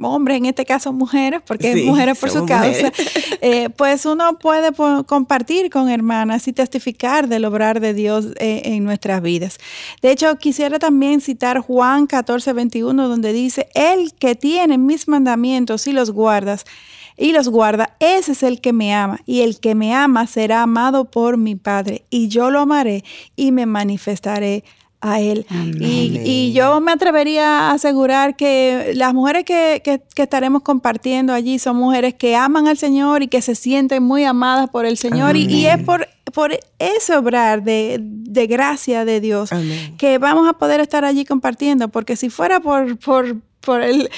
hombres, 0.02 0.38
en 0.38 0.46
este 0.46 0.66
caso 0.66 0.92
mujeres, 0.94 1.42
porque 1.46 1.72
es 1.72 1.86
mujeres 1.86 2.18
por 2.18 2.30
su 2.30 2.46
causa, 2.46 2.92
pues 3.76 4.06
uno 4.06 4.38
puede 4.40 4.72
compartir 5.06 5.70
con 5.70 5.90
hermanas 5.90 6.48
y 6.48 6.54
testificar 6.54 7.28
del 7.28 7.46
obrar 7.46 7.80
de 7.80 7.94
Dios 7.94 8.28
eh, 8.40 8.62
en 8.66 8.84
nuestras 8.84 9.22
vidas. 9.22 9.58
De 10.02 10.12
hecho, 10.12 10.38
quisiera 10.38 10.80
también 10.80 11.22
citar 11.22 11.60
Juan 11.60 12.08
14, 12.08 12.54
21, 12.54 13.08
donde 13.08 13.34
dice, 13.34 13.70
el 13.74 14.14
que 14.14 14.36
tiene 14.36 14.78
mis 14.78 15.08
mandamientos 15.08 15.88
y 15.88 15.94
los 15.94 16.12
guardas, 16.12 16.66
y 17.18 17.32
los 17.32 17.50
guarda, 17.50 17.96
ese 18.00 18.34
es 18.34 18.44
el 18.44 18.62
que 18.62 18.74
me 18.74 18.94
ama, 18.94 19.20
y 19.26 19.42
el 19.42 19.60
que 19.60 19.74
me 19.74 19.96
ama 19.96 20.28
será 20.28 20.62
amado 20.62 21.06
por 21.06 21.38
mi 21.38 21.56
Padre, 21.56 22.06
y 22.10 22.28
yo 22.28 22.52
lo 22.52 22.60
amaré 22.60 23.04
y 23.36 23.52
me 23.52 23.66
manifestaré 23.66 24.64
a 25.02 25.20
Él. 25.22 25.46
Y, 25.80 26.54
yo 26.54 26.82
me 26.82 26.92
atrevería 26.92 27.70
a 27.70 27.72
asegurar 27.74 28.36
que 28.36 28.94
las 28.96 29.14
mujeres 29.14 29.44
que, 29.46 30.02
estaremos 30.16 30.64
compartiendo 30.64 31.34
allí 31.34 31.60
son 31.60 31.78
mujeres 31.78 32.16
que 32.16 32.36
aman 32.36 32.68
al 32.68 32.78
Señor 32.78 33.24
y 33.24 33.28
que 33.28 33.42
se 33.42 33.56
sienten 33.56 34.04
muy 34.04 34.24
amadas 34.24 34.70
por 34.70 34.86
el 34.86 34.98
Señor. 34.98 35.36
Y, 35.36 35.66
es 35.66 35.82
por, 35.84 36.08
por 36.34 36.58
ese 36.80 37.16
obrar 37.16 37.64
de, 37.64 38.00
gracia 38.50 39.06
de 39.06 39.20
Dios 39.22 39.50
que 39.98 40.18
vamos 40.18 40.50
a 40.50 40.54
poder 40.54 40.80
estar 40.80 41.06
allí 41.06 41.26
compartiendo, 41.26 41.90
porque 41.90 42.16
si 42.16 42.30
fuera 42.30 42.60
por... 42.60 42.98
por 42.98 43.38
por 43.60 43.82
el, 43.84 44.10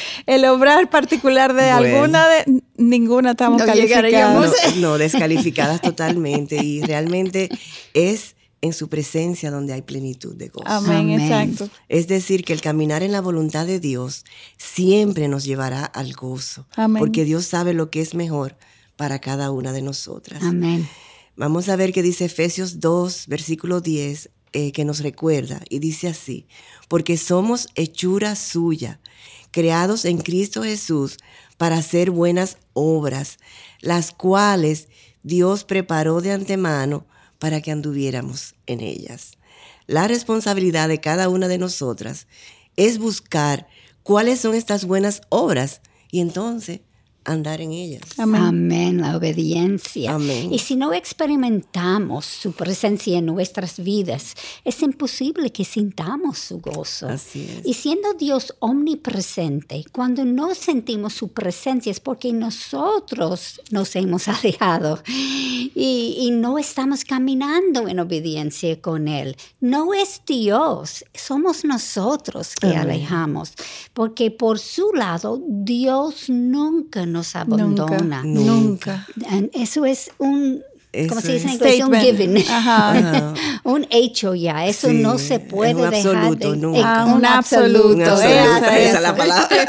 obrar 0.45 0.91
particular 0.91 1.55
de 1.55 1.71
alguna 1.71 2.27
de 2.27 2.61
ninguna 2.77 3.31
estamos 3.31 3.63
calificadas. 3.63 4.75
no, 4.75 4.99
descalificadas 4.99 5.81
totalmente. 5.81 6.63
Y 6.63 6.81
realmente 6.81 7.49
es 7.95 8.35
en 8.61 8.73
su 8.73 8.89
presencia 8.89 9.51
donde 9.51 9.73
hay 9.73 9.81
plenitud 9.81 10.35
de 10.35 10.49
gozo. 10.49 10.67
Amén, 10.67 11.09
exacto. 11.11 11.69
Es 11.87 12.07
decir, 12.07 12.43
que 12.43 12.53
el 12.53 12.61
caminar 12.61 13.03
en 13.03 13.11
la 13.11 13.21
voluntad 13.21 13.65
de 13.65 13.79
Dios 13.79 14.25
siempre 14.57 15.27
nos 15.27 15.45
llevará 15.45 15.85
al 15.85 16.13
gozo, 16.13 16.67
Amén. 16.75 16.99
porque 16.99 17.25
Dios 17.25 17.45
sabe 17.45 17.73
lo 17.73 17.89
que 17.89 18.01
es 18.01 18.13
mejor 18.15 18.57
para 18.95 19.19
cada 19.19 19.51
una 19.51 19.71
de 19.71 19.81
nosotras. 19.81 20.43
Amén. 20.43 20.87
Vamos 21.35 21.69
a 21.69 21.77
ver 21.77 21.93
qué 21.93 22.03
dice 22.03 22.25
Efesios 22.25 22.81
2, 22.81 23.27
versículo 23.27 23.79
10, 23.79 24.29
eh, 24.51 24.71
que 24.73 24.83
nos 24.83 24.99
recuerda, 24.99 25.61
y 25.69 25.79
dice 25.79 26.07
así, 26.07 26.47
porque 26.87 27.17
somos 27.17 27.69
hechura 27.75 28.35
suya, 28.35 28.99
creados 29.51 30.05
en 30.05 30.17
Cristo 30.17 30.63
Jesús 30.63 31.17
para 31.55 31.77
hacer 31.77 32.11
buenas 32.11 32.57
obras, 32.73 33.37
las 33.79 34.11
cuales 34.11 34.89
Dios 35.23 35.63
preparó 35.63 36.19
de 36.21 36.31
antemano 36.31 37.05
para 37.39 37.61
que 37.61 37.71
anduviéramos 37.71 38.55
en 38.67 38.81
ellas. 38.81 39.31
La 39.87 40.07
responsabilidad 40.07 40.87
de 40.87 41.01
cada 41.01 41.29
una 41.29 41.47
de 41.47 41.57
nosotras 41.57 42.27
es 42.75 42.99
buscar 42.99 43.67
cuáles 44.03 44.39
son 44.39 44.53
estas 44.53 44.85
buenas 44.85 45.21
obras 45.29 45.81
y 46.11 46.19
entonces 46.21 46.81
andar 47.31 47.61
en 47.61 47.71
ellas. 47.71 48.01
Amén. 48.17 49.01
la 49.01 49.17
obediencia. 49.17 50.15
Amén. 50.15 50.53
Y 50.53 50.59
si 50.59 50.75
no 50.75 50.93
experimentamos 50.93 52.25
su 52.25 52.51
presencia 52.51 53.17
en 53.17 53.25
nuestras 53.25 53.81
vidas, 53.83 54.35
es 54.63 54.81
imposible 54.81 55.51
que 55.51 55.63
sintamos 55.65 56.39
su 56.39 56.59
gozo. 56.59 57.07
Así 57.07 57.47
es. 57.57 57.65
Y 57.65 57.73
siendo 57.73 58.13
Dios 58.13 58.55
omnipresente, 58.59 59.85
cuando 59.91 60.25
no 60.25 60.55
sentimos 60.55 61.13
su 61.13 61.29
presencia 61.29 61.91
es 61.91 61.99
porque 61.99 62.33
nosotros 62.33 63.61
nos 63.71 63.95
hemos 63.95 64.27
alejado 64.27 65.01
y, 65.07 66.15
y 66.19 66.31
no 66.31 66.57
estamos 66.57 67.03
caminando 67.03 67.87
en 67.87 67.99
obediencia 67.99 68.81
con 68.81 69.07
Él. 69.07 69.35
No 69.59 69.93
es 69.93 70.21
Dios, 70.25 71.05
somos 71.13 71.63
nosotros 71.63 72.55
que 72.55 72.75
alejamos, 72.75 73.53
porque 73.93 74.31
por 74.31 74.59
su 74.59 74.93
lado 74.93 75.41
Dios 75.47 76.29
nunca 76.29 77.05
nos 77.05 77.18
abandona. 77.35 78.23
Nunca. 78.23 79.07
Eso 79.53 79.85
es 79.85 80.11
un 80.17 80.63
¿Cómo 81.07 81.21
se 81.21 81.33
dice 81.33 81.47
en 81.47 81.53
inglés? 81.53 81.83
Un 81.83 81.93
given. 81.93 82.43
un 83.63 83.85
hecho 83.91 84.33
ya. 84.33 84.65
Eso 84.65 84.91
no 84.91 85.19
se 85.19 85.39
puede 85.39 85.75
un 85.75 85.91
dejar. 85.91 86.15
Absoluto, 86.15 86.55
nunca. 86.55 87.05
un, 87.05 87.25
absoluto. 87.25 88.01
Esa, 88.01 88.79
es 88.79 88.99
la 88.99 89.15
palabra. 89.15 89.47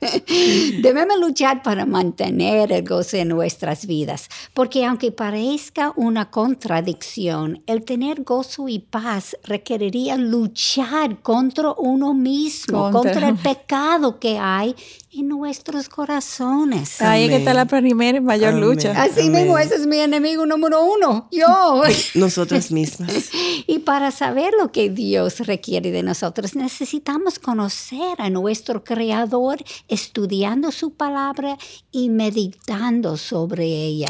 Debemos 0.80 1.20
luchar 1.20 1.62
para 1.62 1.84
mantener 1.84 2.72
el 2.72 2.82
goce 2.82 3.20
en 3.20 3.28
nuestras 3.28 3.86
vidas. 3.86 4.30
Porque 4.54 4.86
aunque 4.86 5.12
parezca 5.12 5.92
una 5.96 6.30
contradicción, 6.30 7.62
el 7.66 7.84
tener 7.84 8.22
gozo 8.22 8.68
y 8.68 8.78
paz 8.78 9.36
requeriría 9.44 10.16
luchar 10.16 11.20
contra 11.20 11.72
uno 11.76 12.14
mismo, 12.14 12.90
contra, 12.90 13.28
el 13.28 13.36
pecado 13.36 14.18
que 14.18 14.38
hay 14.38 14.74
en 15.12 15.28
nuestros 15.28 15.88
corazones. 15.88 17.00
Ahí 17.00 17.28
que 17.28 17.36
está 17.36 17.54
la 17.54 17.64
primera 17.64 18.18
y 18.18 18.20
mayor 18.20 18.54
lucha. 18.54 18.92
Así 19.02 19.30
mismo, 19.30 19.58
ese 19.58 19.76
es 19.76 19.86
mi 19.86 19.98
enemigo 19.98 20.44
número 20.46 20.84
uno, 20.84 21.28
yo. 21.30 21.82
Nosotras 22.14 22.70
mismas. 22.70 23.30
y 23.66 23.78
para 23.80 24.10
saber 24.10 24.52
lo 24.58 24.70
que 24.70 24.90
Dios 24.90 25.40
requiere 25.40 25.90
de 25.90 26.02
nosotros, 26.02 26.54
necesitamos 26.54 27.38
conocer 27.38 28.20
a 28.20 28.30
nuestro 28.30 28.84
Creador, 28.84 29.58
estudiando 29.88 30.72
su 30.72 30.92
palabra 30.92 31.56
y 31.90 32.10
meditando 32.10 33.16
sobre 33.16 33.64
ella. 33.64 34.08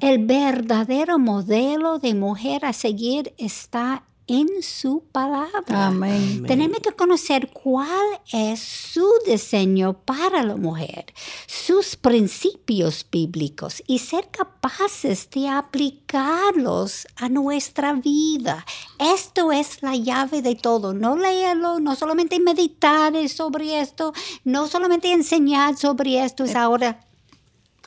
El 0.00 0.26
verdadero 0.26 1.18
modelo 1.18 1.98
de 1.98 2.14
mujer 2.14 2.64
a 2.64 2.72
seguir 2.72 3.32
está 3.38 4.04
en 4.26 4.62
su 4.62 5.04
palabra. 5.12 5.86
Amén. 5.86 6.44
Tenemos 6.46 6.80
que 6.80 6.92
conocer 6.92 7.50
cuál 7.52 8.20
es 8.32 8.60
su 8.60 9.08
diseño 9.26 9.94
para 10.04 10.42
la 10.42 10.56
mujer, 10.56 11.06
sus 11.46 11.96
principios 11.96 13.06
bíblicos 13.10 13.82
y 13.86 13.98
ser 13.98 14.28
capaces 14.30 15.28
de 15.30 15.48
aplicarlos 15.48 17.06
a 17.16 17.28
nuestra 17.28 17.92
vida. 17.94 18.64
Esto 18.98 19.52
es 19.52 19.82
la 19.82 19.96
llave 19.96 20.42
de 20.42 20.54
todo. 20.54 20.94
No 20.94 21.16
leerlo, 21.16 21.80
no 21.80 21.96
solamente 21.96 22.38
meditar 22.40 23.28
sobre 23.28 23.80
esto, 23.80 24.12
no 24.44 24.68
solamente 24.68 25.12
enseñar 25.12 25.76
sobre 25.76 26.24
esto, 26.24 26.44
es 26.44 26.54
ahora 26.54 27.00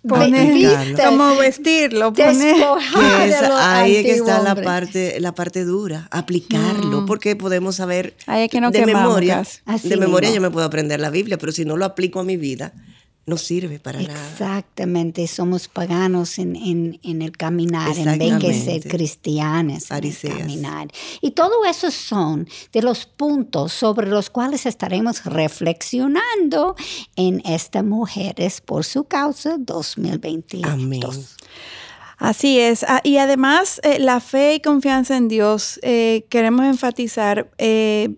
poner, 0.08 0.96
como 0.96 1.36
vestirlo, 1.38 2.14
poner. 2.14 2.56
ahí 3.58 3.96
es 3.98 4.04
que 4.04 4.12
está 4.12 4.42
la 4.42 4.56
parte, 4.56 5.20
la 5.20 5.34
parte 5.34 5.66
dura, 5.66 6.08
aplicarlo, 6.12 7.02
mm. 7.02 7.06
porque 7.06 7.36
podemos 7.36 7.76
saber 7.76 8.16
de 8.28 8.86
memoria. 8.86 9.44
De 9.84 9.98
memoria 9.98 10.32
yo 10.32 10.42
me 10.42 10.52
puedo 10.52 10.66
aprender 10.66 11.00
la 11.00 11.10
Biblia, 11.10 11.38
pero 11.38 11.52
si 11.52 11.66
no 11.66 11.78
lo 11.78 11.86
aplico 11.86 12.20
a 12.20 12.24
mi 12.24 12.38
vida, 12.38 12.74
no 13.26 13.38
sirve 13.38 13.80
para 13.80 14.02
nada. 14.02 14.32
Exactamente, 14.32 15.26
somos 15.28 15.68
paganos 15.68 16.38
en, 16.38 17.00
el 17.04 17.32
caminar, 17.38 17.98
en 17.98 18.20
vez 18.20 18.40
de 18.40 18.54
ser 18.54 18.88
cristianos 18.88 19.90
en 19.90 20.06
el 20.06 20.38
caminar. 20.38 20.88
Y 21.22 21.32
todo 21.32 21.66
eso 21.66 21.90
son 21.92 22.48
de 22.72 22.82
los 22.82 23.06
puntos 23.06 23.74
sobre 23.74 24.08
los 24.08 24.30
cuales 24.30 24.66
estaremos 24.66 25.26
reflexionando 25.26 26.76
en 27.16 27.42
esta 27.46 27.84
Mujeres 27.84 28.62
por 28.62 28.84
su 28.84 29.06
causa 29.06 29.58
2022. 29.58 30.72
Amén. 30.72 31.02
Así 32.18 32.60
es. 32.60 32.84
Ah, 32.84 33.02
y 33.04 33.18
además, 33.18 33.82
eh, 33.84 34.00
la 34.00 34.20
fe 34.20 34.56
y 34.56 34.60
confianza 34.60 35.18
en 35.18 35.28
Dios, 35.28 35.80
eh, 35.84 36.26
queremos 36.30 36.66
enfatizar, 36.66 37.52
eh, 37.58 38.16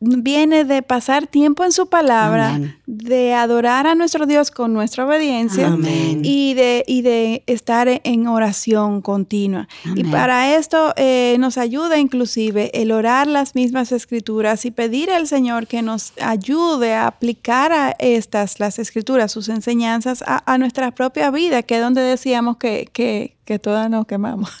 viene 0.00 0.64
de 0.64 0.82
pasar 0.82 1.26
tiempo 1.26 1.64
en 1.64 1.72
su 1.72 1.88
palabra, 1.88 2.60
de 2.86 3.34
adorar 3.34 3.86
a 3.86 3.94
nuestro 3.94 4.26
Dios 4.26 4.50
con 4.50 4.72
nuestra 4.72 5.04
obediencia 5.04 5.76
y 6.22 6.54
de, 6.54 6.84
y 6.86 7.02
de 7.02 7.42
estar 7.46 7.88
en 7.88 8.26
oración 8.28 9.02
continua. 9.02 9.68
Y 9.96 10.04
para 10.04 10.54
esto 10.54 10.92
eh, 10.96 11.36
nos 11.40 11.58
ayuda 11.58 11.98
inclusive 11.98 12.70
el 12.74 12.92
orar 12.92 13.26
las 13.26 13.54
mismas 13.54 13.90
escrituras 13.90 14.64
y 14.64 14.70
pedir 14.70 15.10
al 15.10 15.26
Señor 15.26 15.66
que 15.66 15.82
nos 15.82 16.12
ayude 16.20 16.94
a 16.94 17.08
aplicar 17.08 17.72
a 17.72 17.96
estas, 17.98 18.60
las 18.60 18.78
escrituras, 18.78 19.32
sus 19.32 19.48
enseñanzas, 19.48 20.22
a, 20.26 20.58
nuestra 20.58 20.90
propia 20.90 21.30
vida, 21.30 21.62
que 21.62 21.76
es 21.76 21.82
donde 21.82 22.02
decíamos 22.02 22.56
que, 22.56 22.88
que 22.92 23.37
que 23.48 23.58
todas 23.58 23.88
nos 23.88 24.06
quemamos. 24.06 24.50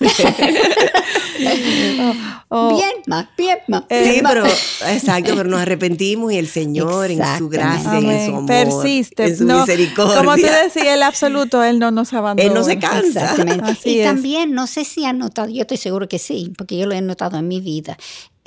bien 1.38 2.96
más, 3.06 3.28
bien 3.36 3.58
más. 3.68 3.82
sí, 3.90 4.22
pero 4.26 4.46
exacto, 4.46 5.34
pero 5.36 5.50
nos 5.50 5.60
arrepentimos 5.60 6.32
y 6.32 6.38
el 6.38 6.48
Señor 6.48 7.10
en 7.10 7.20
su 7.36 7.50
gracia, 7.50 7.98
en 7.98 8.26
su 8.26 8.34
amor, 8.34 8.46
persiste, 8.46 9.26
en 9.26 9.36
su 9.36 9.44
misericordia. 9.44 10.16
Como 10.16 10.34
tú 10.36 10.40
decías, 10.40 10.86
el 10.86 11.02
absoluto, 11.02 11.62
Él 11.62 11.78
no 11.78 11.90
nos 11.90 12.14
abandona. 12.14 12.48
Él 12.48 12.54
no 12.54 12.64
se 12.64 12.78
cansa. 12.78 13.32
Exactamente. 13.32 13.90
y 13.90 14.02
también, 14.02 14.52
no 14.52 14.66
sé 14.66 14.86
si 14.86 15.04
han 15.04 15.18
notado, 15.18 15.50
yo 15.50 15.60
estoy 15.60 15.76
seguro 15.76 16.08
que 16.08 16.18
sí, 16.18 16.54
porque 16.56 16.78
yo 16.78 16.86
lo 16.86 16.94
he 16.94 17.02
notado 17.02 17.36
en 17.36 17.46
mi 17.46 17.60
vida. 17.60 17.98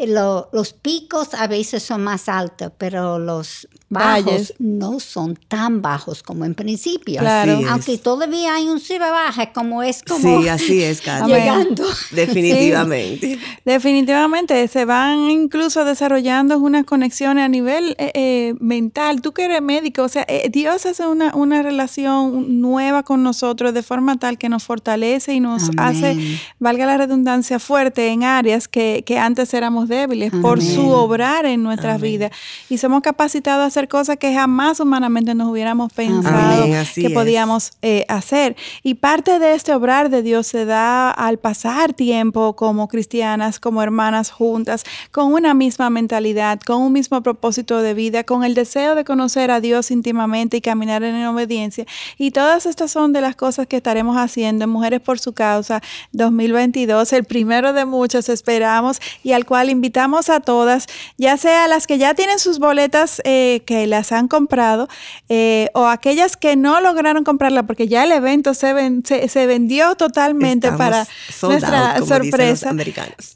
Los 0.08 0.74
picos 0.74 1.34
a 1.34 1.48
veces 1.48 1.84
son 1.84 2.04
más 2.04 2.30
altos, 2.30 2.72
pero 2.78 3.20
los 3.20 3.68
bajos 3.92 4.54
no 4.58 5.02
son 5.02 5.38
tan 5.48 5.82
bajos 5.82 6.24
como 6.24 6.46
en 6.46 6.56
principio. 6.56 7.20
Claro. 7.20 7.60
Aunque 7.70 7.98
todavía 7.98 8.56
hay 8.56 8.68
un 8.68 8.80
sube 8.80 9.00
baja, 9.00 9.52
como 9.52 9.84
es 9.84 10.02
como. 10.02 10.42
Sí, 10.42 10.48
así 10.48 10.82
es, 10.82 11.04
Llegando. 11.28 11.84
Definitivamente. 12.12 13.38
Definitivamente. 13.66 14.68
Se 14.70 14.86
van 14.86 15.30
incluso 15.30 15.84
desarrollando 15.84 16.58
unas 16.58 16.86
conexiones 16.86 17.44
a 17.44 17.50
nivel 17.50 17.96
eh, 17.98 18.12
eh, 18.14 18.54
mental. 18.60 19.22
Tú 19.22 19.34
que 19.34 19.46
eres 19.46 19.62
médico, 19.62 20.04
o 20.04 20.10
sea, 20.10 20.26
eh, 20.28 20.50
Dios 20.50 20.86
hace 20.86 21.06
una, 21.06 21.36
una 21.36 21.62
relación 21.62 22.62
nueva 22.62 23.04
con 23.04 23.24
nosotros 23.24 23.74
de 23.74 23.84
forma 23.84 24.18
tal 24.18 24.38
que 24.38 24.48
nos 24.48 24.64
fortalece 24.64 25.34
y 25.34 25.42
nos 25.42 25.70
hace, 25.78 26.40
valga 26.60 26.86
la 26.86 26.98
redundancia, 26.98 27.60
fuerte 27.60 28.08
en 28.08 28.24
áreas 28.24 28.70
que, 28.70 29.04
que 29.06 29.20
antes 29.20 29.54
éramos 29.54 29.90
débiles 29.91 30.32
por 30.41 30.60
su 30.60 30.89
obrar 30.89 31.45
en 31.45 31.62
nuestras 31.62 32.01
vidas. 32.01 32.32
Y 32.67 32.80
somos 32.80 33.01
capacitados 33.04 33.63
a 33.63 33.67
hacer 33.67 33.88
cosas 33.88 34.17
que 34.17 34.34
jamás 34.34 34.80
humanamente 34.80 35.36
nos 35.36 35.49
hubiéramos 35.49 35.93
pensado 35.93 36.65
que 36.95 37.10
podíamos 37.12 37.73
eh, 37.84 38.06
hacer. 38.08 38.56
Y 38.82 38.95
parte 38.95 39.38
de 39.38 39.54
este 39.54 39.75
obrar 39.75 40.10
de 40.10 40.23
Dios 40.23 40.47
se 40.47 40.65
da 40.65 41.12
al 41.12 41.38
pasar 41.38 41.93
tiempo 41.93 42.56
como 42.56 42.88
cristianas, 42.88 43.60
como 43.60 43.84
hermanas 43.84 44.32
juntas, 44.32 44.84
con 45.12 45.34
una 45.34 45.54
misma 45.54 45.91
mentalidad, 45.91 46.60
con 46.62 46.82
un 46.82 46.93
mismo 46.93 47.21
propósito 47.21 47.82
de 47.82 47.93
vida, 47.93 48.23
con 48.23 48.43
el 48.43 48.56
deseo 48.56 48.95
de 48.95 49.04
conocer 49.04 49.51
a 49.51 49.60
Dios 49.60 49.91
íntimamente 49.91 50.58
y 50.58 50.62
caminar 50.62 51.04
en 51.04 51.23
obediencia. 51.25 51.86
Y 52.17 52.32
todas 52.32 52.65
estas 52.65 52.91
son 52.91 53.13
de 53.13 53.21
las 53.21 53.36
cosas 53.36 53.67
que 53.67 53.77
estaremos 53.77 54.17
haciendo 54.17 54.63
en 54.65 54.69
Mujeres 54.69 55.01
por 55.01 55.19
su 55.19 55.34
causa 55.34 55.82
2022, 56.13 57.12
el 57.13 57.25
primero 57.25 57.73
de 57.73 57.86
muchos 57.86 58.30
esperamos 58.30 58.99
y 59.23 59.34
al 59.34 59.45
cual 59.45 59.69
invitamos 59.72 60.30
a 60.30 60.40
todas, 60.40 60.88
ya 61.18 61.38
sea 61.38 61.68
las 61.68 61.88
que 61.88 61.98
ya 61.98 62.14
tienen 62.14 62.40
sus 62.40 62.60
boletas 62.60 63.22
eh, 63.26 63.64
que 63.66 63.88
las 63.88 64.12
han 64.12 64.28
comprado 64.28 64.88
eh, 65.30 65.70
o 65.74 65.86
aquellas 65.86 66.38
que 66.38 66.56
no 66.56 66.82
lograron 66.82 67.24
comprarla 67.24 67.64
porque 67.64 67.88
ya 67.88 68.04
el 68.04 68.12
evento 68.12 68.54
se, 68.54 68.74
se, 69.04 69.46
vendió 69.48 69.96
totalmente 69.96 70.72
para 70.72 71.08
nuestra 71.42 71.98
sorpresa. 72.06 72.72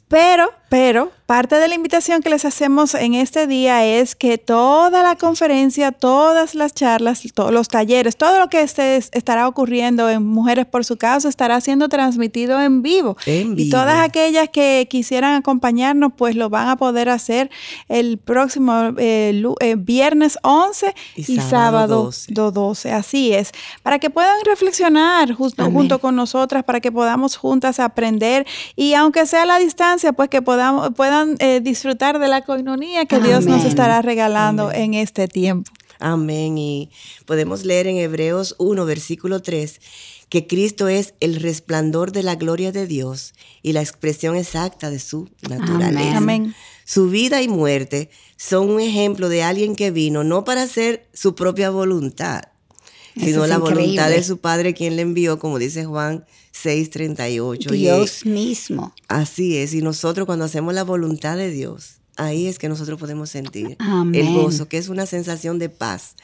Pero, 0.08 0.52
pero 0.68 1.10
Parte 1.26 1.56
de 1.56 1.66
la 1.66 1.74
invitación 1.74 2.22
que 2.22 2.30
les 2.30 2.44
hacemos 2.44 2.94
en 2.94 3.14
este 3.14 3.48
día 3.48 3.84
es 3.84 4.14
que 4.14 4.38
toda 4.38 5.02
la 5.02 5.16
conferencia, 5.16 5.90
todas 5.90 6.54
las 6.54 6.72
charlas, 6.72 7.24
todos 7.34 7.52
los 7.52 7.66
talleres, 7.66 8.16
todo 8.16 8.38
lo 8.38 8.48
que 8.48 8.60
este 8.60 8.96
estará 8.96 9.48
ocurriendo 9.48 10.08
en 10.08 10.24
Mujeres 10.24 10.66
por 10.66 10.84
su 10.84 10.96
Causa 10.96 11.28
estará 11.28 11.60
siendo 11.60 11.88
transmitido 11.88 12.60
en 12.60 12.80
vivo. 12.80 13.16
Y 13.26 13.70
todas 13.70 14.04
aquellas 14.04 14.50
que 14.50 14.86
quisieran 14.88 15.34
acompañarnos, 15.34 16.12
pues 16.16 16.25
lo 16.34 16.50
van 16.50 16.68
a 16.68 16.76
poder 16.76 17.08
hacer 17.08 17.50
el 17.88 18.18
próximo 18.18 18.94
eh, 18.98 19.42
eh, 19.60 19.74
viernes 19.76 20.38
11 20.42 20.94
y, 21.16 21.40
sábado, 21.40 22.10
12. 22.28 22.92
Así 22.92 23.32
es. 23.32 23.52
Para 23.82 23.98
que 23.98 24.10
puedan 24.10 24.36
reflexionar 24.44 25.32
justo, 25.32 25.70
junto 25.70 25.98
con 26.00 26.16
nosotras, 26.16 26.64
para 26.64 26.80
que 26.80 26.90
podamos 26.90 27.36
juntas 27.36 27.80
aprender 27.80 28.46
y 28.74 28.94
aunque 28.94 29.26
sea 29.26 29.42
a 29.42 29.46
la 29.46 29.58
distancia, 29.58 30.12
pues 30.12 30.28
que 30.28 30.42
podamos, 30.42 30.90
puedan 30.94 31.36
eh, 31.38 31.60
disfrutar 31.60 32.18
de 32.18 32.28
la 32.28 32.42
coinonía 32.42 33.06
que 33.06 33.20
Dios 33.20 33.46
nos 33.46 33.64
estará 33.64 34.02
regalando 34.02 34.72
en 34.72 34.94
este 34.94 35.28
tiempo. 35.28 35.70
Amén. 35.98 36.58
Y 36.58 36.90
podemos 37.24 37.64
leer 37.64 37.86
en 37.86 37.96
Hebreos 37.96 38.54
1, 38.58 38.84
versículo 38.84 39.40
3, 39.40 39.80
que 40.28 40.46
Cristo 40.46 40.88
es 40.88 41.14
el 41.20 41.36
resplandor 41.36 42.12
de 42.12 42.22
la 42.22 42.34
gloria 42.34 42.72
de 42.72 42.86
Dios 42.86 43.34
y 43.62 43.72
la 43.72 43.80
expresión 43.80 44.36
exacta 44.36 44.90
de 44.90 44.98
su 44.98 45.28
naturaleza. 45.48 46.16
Amén. 46.16 46.54
Su 46.84 47.08
vida 47.08 47.42
y 47.42 47.48
muerte 47.48 48.10
son 48.36 48.70
un 48.70 48.80
ejemplo 48.80 49.28
de 49.28 49.42
alguien 49.42 49.76
que 49.76 49.90
vino 49.90 50.24
no 50.24 50.44
para 50.44 50.62
hacer 50.62 51.08
su 51.12 51.34
propia 51.34 51.70
voluntad, 51.70 52.42
sino 53.16 53.46
la 53.46 53.58
voluntad 53.58 54.10
de 54.10 54.22
su 54.22 54.38
Padre 54.38 54.74
quien 54.74 54.96
le 54.96 55.02
envió, 55.02 55.38
como 55.38 55.58
dice 55.58 55.84
Juan 55.84 56.24
6:38. 56.52 57.70
Dios 57.70 58.26
mismo. 58.26 58.94
Así 59.08 59.56
es, 59.56 59.74
y 59.74 59.82
nosotros 59.82 60.26
cuando 60.26 60.44
hacemos 60.44 60.74
la 60.74 60.84
voluntad 60.84 61.36
de 61.36 61.50
Dios, 61.50 61.96
ahí 62.16 62.46
es 62.46 62.58
que 62.58 62.68
nosotros 62.68 62.98
podemos 62.98 63.30
sentir 63.30 63.76
el 64.12 64.34
gozo, 64.34 64.68
que 64.68 64.78
es 64.78 64.88
una 64.88 65.06
sensación 65.06 65.58
de 65.58 65.68
paz. 65.68 66.14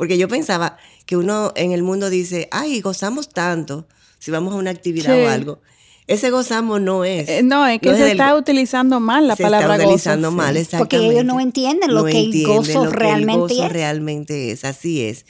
Porque 0.00 0.16
yo 0.16 0.28
pensaba 0.28 0.78
que 1.04 1.18
uno 1.18 1.52
en 1.56 1.72
el 1.72 1.82
mundo 1.82 2.08
dice, 2.08 2.48
ay, 2.52 2.80
gozamos 2.80 3.28
tanto 3.28 3.86
si 4.18 4.30
vamos 4.30 4.54
a 4.54 4.56
una 4.56 4.70
actividad 4.70 5.14
o 5.14 5.28
algo. 5.28 5.60
Ese 6.06 6.30
gozamos 6.30 6.80
no 6.80 7.04
es. 7.04 7.28
Eh, 7.28 7.42
no, 7.42 7.66
es 7.66 7.80
que 7.82 7.94
se 7.94 8.12
está 8.12 8.34
utilizando 8.34 8.98
mal 8.98 9.28
la 9.28 9.36
palabra 9.36 9.74
está 9.74 9.84
utilizando 9.86 10.30
mal, 10.30 10.56
exactamente. 10.56 10.96
Porque 10.96 11.12
ellos 11.12 11.26
no 11.26 11.38
entienden 11.38 11.92
lo 11.92 12.06
que 12.06 12.18
el 12.18 12.46
gozo 12.46 12.86
realmente 12.86 13.52
el 13.52 13.60
gozo 13.60 13.68
realmente 13.68 14.50
es, 14.50 14.64
así 14.64 15.02
es. 15.02 15.26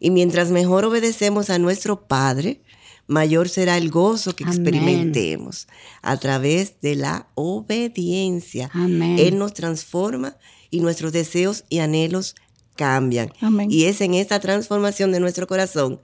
Y 0.00 0.08
mientras 0.08 0.50
mejor 0.50 0.86
obedecemos 0.86 1.50
a 1.50 1.58
nuestro 1.58 2.06
Padre, 2.08 2.62
mayor 3.06 3.50
será 3.50 3.76
el 3.76 3.90
gozo 3.90 4.34
que 4.34 4.44
experimentemos 4.44 5.68
a 6.00 6.16
través 6.16 6.80
de 6.80 6.94
la 6.94 7.28
obediencia. 7.34 8.70
Él 8.74 9.36
nos 9.36 9.52
transforma 9.52 10.38
y 10.70 10.80
nuestros 10.80 11.12
deseos 11.12 11.64
y 11.68 11.80
anhelos 11.80 12.36
cambian. 12.76 13.32
Y 13.68 13.84
es 13.84 14.00
en 14.00 14.14
esta 14.14 14.40
transformación 14.40 15.12
de 15.12 15.20
nuestro 15.20 15.46
corazón 15.46 16.00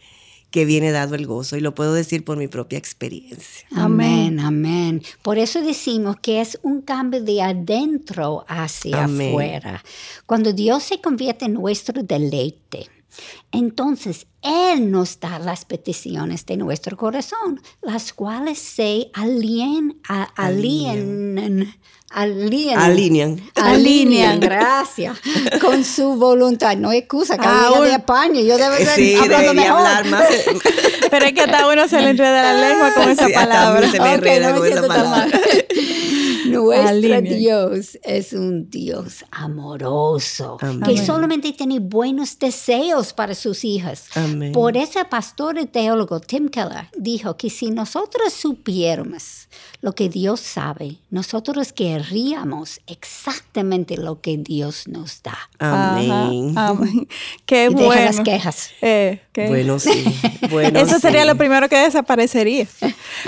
que 0.51 0.65
viene 0.65 0.91
dado 0.91 1.15
el 1.15 1.27
gozo 1.27 1.57
y 1.57 1.61
lo 1.61 1.75
puedo 1.75 1.95
decir 1.95 2.25
por 2.25 2.37
mi 2.37 2.49
propia 2.49 2.79
experiencia. 2.79 3.67
Amén, 3.73 4.41
amén. 4.41 5.03
Por 5.23 5.39
eso 5.39 5.63
decimos 5.63 6.17
que 6.21 6.41
es 6.41 6.59
un 6.63 6.83
cambio 6.83 7.23
de 7.23 7.41
adentro 7.41 8.45
hacia 8.49 9.05
afuera. 9.05 9.85
Cuando 10.27 10.53
Dios 10.53 10.83
se 10.83 11.01
convierte 11.01 11.45
en 11.45 11.55
nuestro 11.55 12.03
deleite, 12.03 12.89
entonces, 13.53 14.27
Él 14.43 14.91
nos 14.91 15.19
da 15.21 15.39
las 15.39 15.65
peticiones 15.65 16.47
de 16.47 16.57
nuestro 16.57 16.97
corazón, 16.97 17.61
las 17.83 18.13
cuales 18.13 18.59
se 18.59 19.11
alien, 19.13 20.01
alinean, 20.07 21.75
alinean, 22.11 23.41
alinean, 23.55 24.41
gracias, 24.41 25.19
con 25.61 25.85
su 25.85 26.15
voluntad. 26.15 26.77
No 26.77 26.91
hay 26.91 26.99
excusa, 26.99 27.37
cada 27.37 27.69
ah, 27.69 27.81
de 27.81 27.93
España, 27.93 28.41
yo 28.41 28.57
debo 28.57 28.77
ser 28.77 28.89
sí, 28.89 29.17
hablar 29.17 30.07
más. 30.07 30.27
Pero 31.11 31.27
es 31.27 31.33
que 31.33 31.41
hasta 31.41 31.67
uno 31.67 31.89
se 31.89 32.01
le 32.01 32.11
enreda 32.11 32.43
la 32.43 32.69
lengua 32.69 32.95
con 32.95 33.09
esa 33.11 33.29
palabra. 33.29 33.91
Se 33.91 34.01
me 34.01 34.15
enreda 34.15 34.55
con 34.55 34.67
esa 34.67 34.87
palabra. 34.87 35.29
Nuestro 36.51 37.21
Dios 37.23 37.99
es 38.03 38.33
un 38.33 38.71
Dios 38.71 39.25
amoroso, 39.31 40.59
que 40.85 40.97
solamente 40.99 41.53
tiene 41.53 41.81
buenos 41.81 42.39
deseos 42.39 43.13
para 43.13 43.35
sus 43.35 43.65
hijas. 43.65 44.07
Por 44.53 44.77
eso 44.77 45.01
el 45.01 45.07
pastor 45.07 45.59
y 45.59 45.67
teólogo 45.67 46.21
Tim 46.21 46.49
Keller 46.49 46.89
dijo 46.97 47.37
que 47.37 47.51
si 47.51 47.71
nosotros 47.71 48.33
supiéramos 48.33 49.49
lo 49.83 49.95
que 49.95 50.09
Dios 50.09 50.41
sabe, 50.41 50.97
nosotros 51.11 51.73
querríamos 51.73 52.81
exactamente 52.87 53.97
lo 53.97 54.21
que 54.21 54.37
Dios 54.37 54.87
nos 54.89 55.23
da. 55.23 55.39
Amén. 55.59 56.55
Qué 57.47 57.69
y 57.71 57.75
bueno. 57.75 58.05
las 58.05 58.21
quejas. 58.21 58.71
Eh, 58.83 59.21
bueno, 59.35 59.79
sí. 59.79 60.05
Bueno, 60.51 60.81
Eso 60.81 60.99
sería 60.99 61.25
lo 61.25 61.37
primero 61.37 61.69
que 61.69 61.77
desaparecería, 61.77 62.67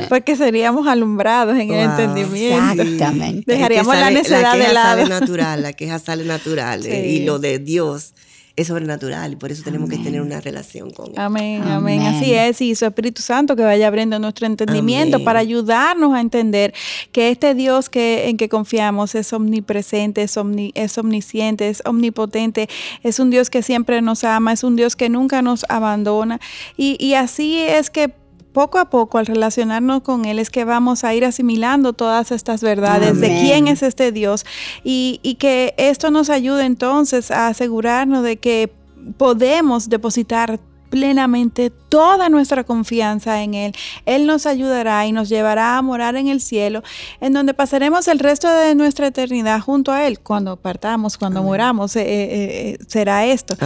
porque 0.08 0.34
seríamos 0.34 0.88
alumbrados 0.88 1.56
en 1.56 1.72
el 1.72 1.90
entendimiento. 1.90 2.82
Exactamente. 2.82 3.52
Dejaríamos 3.52 3.94
la 3.94 4.10
necesidad 4.10 4.56
de 4.56 4.72
lado. 4.72 5.02
Sale 5.02 5.08
natural, 5.08 5.62
la 5.62 5.72
queja 5.72 5.98
sale 5.98 6.24
natural. 6.32 6.84
Eh, 6.84 7.08
y 7.08 7.24
lo 7.24 7.38
de 7.38 7.58
Dios 7.58 8.14
es 8.54 8.66
sobrenatural 8.66 9.32
y 9.32 9.36
por 9.36 9.50
eso 9.50 9.62
tenemos 9.62 9.88
que 9.88 9.96
tener 9.98 10.20
una 10.20 10.40
relación 10.40 10.90
con 10.90 11.08
Él. 11.08 11.14
Amén, 11.16 11.62
amén, 11.62 12.02
Así 12.02 12.34
es. 12.34 12.60
Y 12.60 12.74
su 12.74 12.84
Espíritu 12.84 13.22
Santo 13.22 13.56
que 13.56 13.62
vaya 13.62 13.88
abriendo 13.88 14.18
nuestro 14.18 14.46
entendimiento 14.46 15.24
para 15.24 15.38
ayudarnos 15.38 16.14
a 16.14 16.20
entender 16.20 16.74
que 17.12 17.30
este 17.30 17.54
Dios 17.54 17.88
que, 17.88 18.28
en 18.28 18.36
que 18.36 18.48
confiamos 18.48 19.14
es 19.14 19.32
omnipresente, 19.32 20.22
es, 20.22 20.36
es 20.74 20.98
omnisciente, 20.98 21.68
es 21.68 21.82
omnipotente, 21.86 22.68
es 23.02 23.18
un 23.18 23.30
Dios 23.30 23.48
que 23.48 23.62
siempre 23.62 24.02
nos 24.02 24.24
ama, 24.24 24.52
es 24.52 24.64
un 24.64 24.76
Dios 24.76 24.96
que 24.96 25.08
nunca 25.08 25.40
nos 25.40 25.64
abandona. 25.68 26.40
Y, 26.76 26.96
y 27.04 27.14
así 27.14 27.58
es 27.58 27.90
que 27.90 28.21
poco 28.52 28.78
a 28.78 28.90
poco 28.90 29.18
al 29.18 29.26
relacionarnos 29.26 30.02
con 30.02 30.24
Él 30.24 30.38
es 30.38 30.50
que 30.50 30.64
vamos 30.64 31.04
a 31.04 31.14
ir 31.14 31.24
asimilando 31.24 31.92
todas 31.92 32.32
estas 32.32 32.62
verdades 32.62 33.20
de 33.20 33.28
quién 33.28 33.68
es 33.68 33.82
este 33.82 34.12
Dios 34.12 34.44
y, 34.84 35.18
que 35.38 35.74
esto 35.78 36.10
nos 36.10 36.30
ayude 36.30 36.64
entonces 36.64 37.30
a 37.30 37.48
asegurarnos 37.48 38.22
de 38.22 38.36
que 38.36 38.72
podemos 39.16 39.88
depositar 39.88 40.60
plenamente 40.92 41.70
toda 41.70 42.28
nuestra 42.28 42.64
confianza 42.64 43.42
en 43.42 43.55
Él. 43.55 43.72
Él 44.05 44.26
nos 44.26 44.44
ayudará 44.44 45.07
y 45.07 45.12
nos 45.12 45.31
llevará 45.31 45.78
a 45.78 45.83
morar 45.83 46.16
en 46.16 46.28
el 46.28 46.42
cielo, 46.42 46.83
en 47.22 47.33
donde 47.33 47.55
pasaremos 47.55 48.09
el 48.09 48.18
resto 48.18 48.46
de 48.52 48.74
nuestra 48.74 49.07
eternidad 49.07 49.61
junto 49.61 49.90
a 49.90 50.07
Él. 50.07 50.20
Cuando 50.20 50.59
partamos, 50.59 51.16
cuando 51.16 51.42
moramos, 51.42 51.96
eh, 51.96 52.02
eh, 52.02 52.76
eh, 52.78 52.78
será 52.88 53.24
esto. 53.24 53.57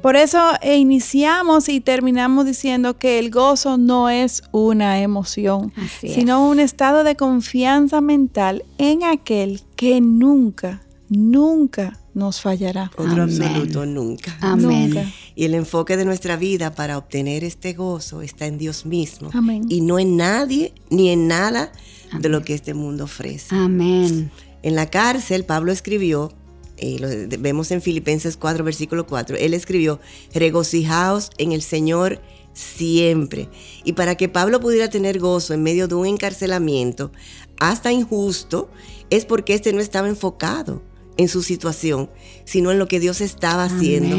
Por 0.00 0.14
eso 0.14 0.40
iniciamos 0.62 1.68
y 1.68 1.80
terminamos 1.80 2.46
diciendo 2.46 2.96
que 2.96 3.18
el 3.18 3.32
gozo 3.32 3.78
no 3.78 4.08
es 4.08 4.44
una 4.52 5.00
emoción, 5.00 5.72
sino 6.00 6.46
un 6.48 6.60
estado 6.60 7.02
de 7.02 7.16
confianza 7.16 8.00
mental 8.00 8.64
en 8.78 9.02
aquel 9.02 9.62
que 9.74 10.00
nunca, 10.00 10.82
nunca 11.08 11.98
nos 12.14 12.40
fallará. 12.40 12.92
Otro 12.96 13.24
absoluto 13.24 13.84
nunca. 13.84 14.36
Amén. 14.40 15.12
Y 15.36 15.44
el 15.44 15.54
enfoque 15.54 15.98
de 15.98 16.06
nuestra 16.06 16.36
vida 16.36 16.74
para 16.74 16.96
obtener 16.96 17.44
este 17.44 17.74
gozo 17.74 18.22
está 18.22 18.46
en 18.46 18.56
Dios 18.56 18.86
mismo. 18.86 19.30
Y 19.68 19.82
no 19.82 19.98
en 19.98 20.16
nadie 20.16 20.72
ni 20.88 21.10
en 21.10 21.28
nada 21.28 21.70
de 22.18 22.28
lo 22.30 22.42
que 22.42 22.54
este 22.54 22.72
mundo 22.72 23.04
ofrece. 23.04 23.54
Amén. 23.54 24.30
En 24.62 24.74
la 24.74 24.90
cárcel, 24.90 25.44
Pablo 25.44 25.72
escribió, 25.72 26.32
eh, 26.78 26.96
lo 26.98 27.38
vemos 27.38 27.70
en 27.70 27.82
Filipenses 27.82 28.38
4, 28.38 28.64
versículo 28.64 29.06
4, 29.06 29.36
él 29.36 29.52
escribió, 29.52 30.00
regocijaos 30.32 31.30
en 31.36 31.52
el 31.52 31.60
Señor 31.60 32.22
siempre. 32.54 33.50
Y 33.84 33.92
para 33.92 34.14
que 34.14 34.30
Pablo 34.30 34.60
pudiera 34.60 34.88
tener 34.88 35.18
gozo 35.18 35.52
en 35.52 35.62
medio 35.62 35.86
de 35.86 35.96
un 35.96 36.06
encarcelamiento, 36.06 37.12
hasta 37.60 37.92
injusto, 37.92 38.70
es 39.10 39.26
porque 39.26 39.52
este 39.52 39.74
no 39.74 39.80
estaba 39.80 40.08
enfocado 40.08 40.82
en 41.16 41.28
su 41.28 41.42
situación, 41.42 42.10
sino 42.44 42.70
en 42.70 42.78
lo 42.78 42.88
que 42.88 43.00
Dios 43.00 43.20
estaba 43.20 43.64
haciendo 43.64 44.16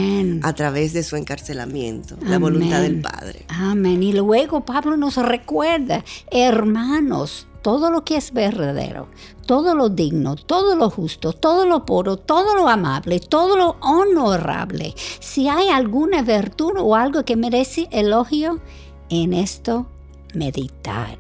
a 0.47 0.53
través 0.53 0.93
de 0.93 1.03
su 1.03 1.15
encarcelamiento, 1.15 2.17
la 2.21 2.39
voluntad 2.39 2.81
del 2.81 3.01
Padre. 3.01 3.45
Amén. 3.49 4.01
Y 4.03 4.13
luego 4.13 4.65
Pablo 4.65 4.97
nos 4.97 5.17
recuerda, 5.17 6.03
hermanos, 6.31 7.47
todo 7.62 7.91
lo 7.91 8.03
que 8.03 8.15
es 8.15 8.31
verdadero, 8.31 9.07
todo 9.45 9.75
lo 9.75 9.89
digno, 9.89 10.36
todo 10.36 10.75
lo 10.75 10.89
justo, 10.89 11.33
todo 11.33 11.65
lo 11.65 11.86
puro, 11.86 12.17
todo 12.17 12.55
lo 12.55 12.69
amable, 12.69 13.19
todo 13.19 13.57
lo 13.57 13.75
honorable, 13.81 14.93
si 15.19 15.49
hay 15.49 15.69
alguna 15.69 16.21
virtud 16.21 16.73
o 16.77 16.95
algo 16.95 17.25
que 17.25 17.36
merece 17.36 17.88
elogio, 17.91 18.62
en 19.10 19.33
esto 19.33 19.88
meditar. 20.33 21.17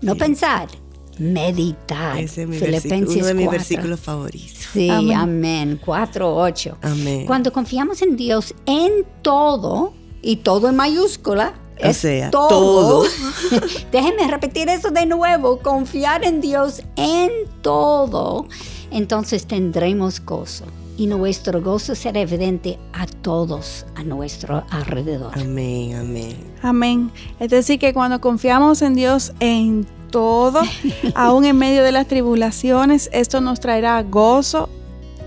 No 0.00 0.16
pensar, 0.16 0.68
meditar. 1.18 2.18
Ese 2.18 2.42
es 2.42 2.48
Filipenses 2.48 3.16
uno 3.16 3.26
de 3.26 3.34
mis 3.34 3.50
versículos 3.50 4.00
favoritos. 4.00 4.58
Sí, 4.72 4.90
amén. 4.90 5.80
4.8. 5.84 6.76
Amén. 6.82 7.26
Cuando 7.26 7.52
confiamos 7.52 8.02
en 8.02 8.16
Dios 8.16 8.54
en 8.66 9.04
todo, 9.22 9.92
y 10.24 10.36
todo 10.36 10.68
en 10.70 10.76
mayúscula, 10.76 11.54
o 11.82 11.92
sea, 11.92 12.30
todo. 12.30 13.04
Déjenme 13.92 14.26
repetir 14.28 14.68
eso 14.68 14.90
de 14.90 15.06
nuevo. 15.06 15.58
Confiar 15.58 16.24
en 16.24 16.40
Dios 16.40 16.82
en 16.96 17.30
todo. 17.62 18.46
Entonces 18.90 19.46
tendremos 19.46 20.24
gozo. 20.24 20.64
Y 20.96 21.08
nuestro 21.08 21.60
gozo 21.60 21.96
será 21.96 22.20
evidente 22.20 22.78
a 22.92 23.06
todos 23.06 23.84
a 23.96 24.04
nuestro 24.04 24.64
alrededor. 24.70 25.32
Amén, 25.36 25.96
amén. 25.96 26.36
Amén. 26.62 27.10
Es 27.40 27.50
decir, 27.50 27.80
que 27.80 27.92
cuando 27.92 28.20
confiamos 28.20 28.80
en 28.80 28.94
Dios 28.94 29.32
en 29.40 29.86
todo, 30.14 30.62
aún 31.16 31.44
en 31.44 31.58
medio 31.58 31.82
de 31.82 31.90
las 31.90 32.06
tribulaciones, 32.06 33.10
esto 33.12 33.40
nos 33.40 33.58
traerá 33.58 34.00
gozo 34.04 34.68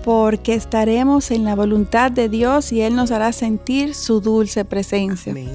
porque 0.02 0.54
estaremos 0.54 1.30
en 1.30 1.44
la 1.44 1.54
voluntad 1.54 2.10
de 2.10 2.30
Dios 2.30 2.72
y 2.72 2.80
Él 2.80 2.96
nos 2.96 3.10
hará 3.10 3.32
sentir 3.32 3.94
su 3.94 4.22
dulce 4.22 4.64
presencia. 4.64 5.32
Amén. 5.32 5.50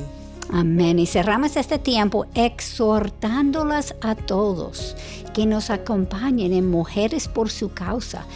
Amén. 0.52 1.00
Y 1.00 1.08
cerramos 1.08 1.58
este 1.58 1.80
tiempo 1.80 2.28
exhortándolas 2.36 3.96
a 4.02 4.14
todos 4.14 4.96
que 5.34 5.48
nos 5.48 5.72
acompañen 5.72 6.54
en 6.54 6.70
Mujeres 6.70 7.28
por 7.28 7.50
su 7.50 7.74
causa. 7.74 8.28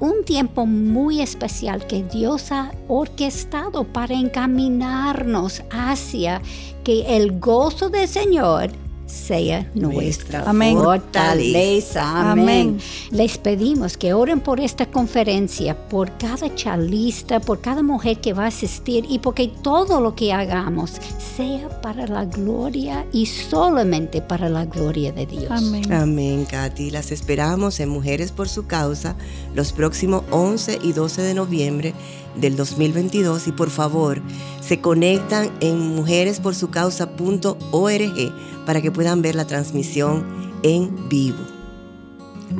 Un 0.00 0.22
tiempo 0.26 0.66
muy 0.66 1.22
especial 1.22 1.86
que 1.86 2.02
Dios 2.02 2.52
ha 2.52 2.72
orquestado 2.88 3.84
para 3.84 4.12
encaminarnos 4.12 5.62
hacia 5.70 6.42
que 6.84 7.16
el 7.16 7.38
gozo 7.40 7.88
del 7.88 8.06
Señor 8.08 8.81
sea 9.12 9.70
nuestra 9.74 10.48
Amén. 10.48 10.76
fortaleza. 10.76 12.32
Amén. 12.32 12.78
Les 13.10 13.38
pedimos 13.38 13.96
que 13.96 14.14
oren 14.14 14.40
por 14.40 14.58
esta 14.58 14.86
conferencia, 14.86 15.76
por 15.88 16.16
cada 16.16 16.54
charlista, 16.54 17.40
por 17.40 17.60
cada 17.60 17.82
mujer 17.82 18.20
que 18.20 18.32
va 18.32 18.44
a 18.44 18.48
asistir 18.48 19.04
y 19.08 19.18
porque 19.18 19.52
todo 19.62 20.00
lo 20.00 20.14
que 20.14 20.32
hagamos 20.32 20.92
sea 21.36 21.68
para 21.82 22.06
la 22.06 22.24
gloria 22.24 23.06
y 23.12 23.26
solamente 23.26 24.22
para 24.22 24.48
la 24.48 24.64
gloria 24.64 25.12
de 25.12 25.26
Dios. 25.26 25.50
Amén. 25.50 25.92
Amén, 25.92 26.46
Katy. 26.46 26.90
Las 26.90 27.12
esperamos 27.12 27.80
en 27.80 27.90
Mujeres 27.90 28.32
por 28.32 28.48
su 28.48 28.66
causa 28.66 29.16
los 29.54 29.72
próximos 29.72 30.24
11 30.30 30.78
y 30.82 30.92
12 30.92 31.22
de 31.22 31.34
noviembre 31.34 31.94
del 32.34 32.56
2022 32.56 33.48
y 33.48 33.52
por 33.52 33.70
favor 33.70 34.22
se 34.60 34.80
conectan 34.80 35.50
en 35.60 35.78
mujeresporsucausa.org 35.78 38.32
para 38.66 38.80
que 38.80 38.90
puedan 38.90 39.22
ver 39.22 39.34
la 39.34 39.46
transmisión 39.46 40.24
en 40.62 41.08
vivo. 41.08 41.38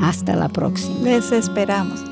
Hasta 0.00 0.36
la 0.36 0.48
próxima. 0.48 1.00
Les 1.02 1.32
esperamos. 1.32 2.11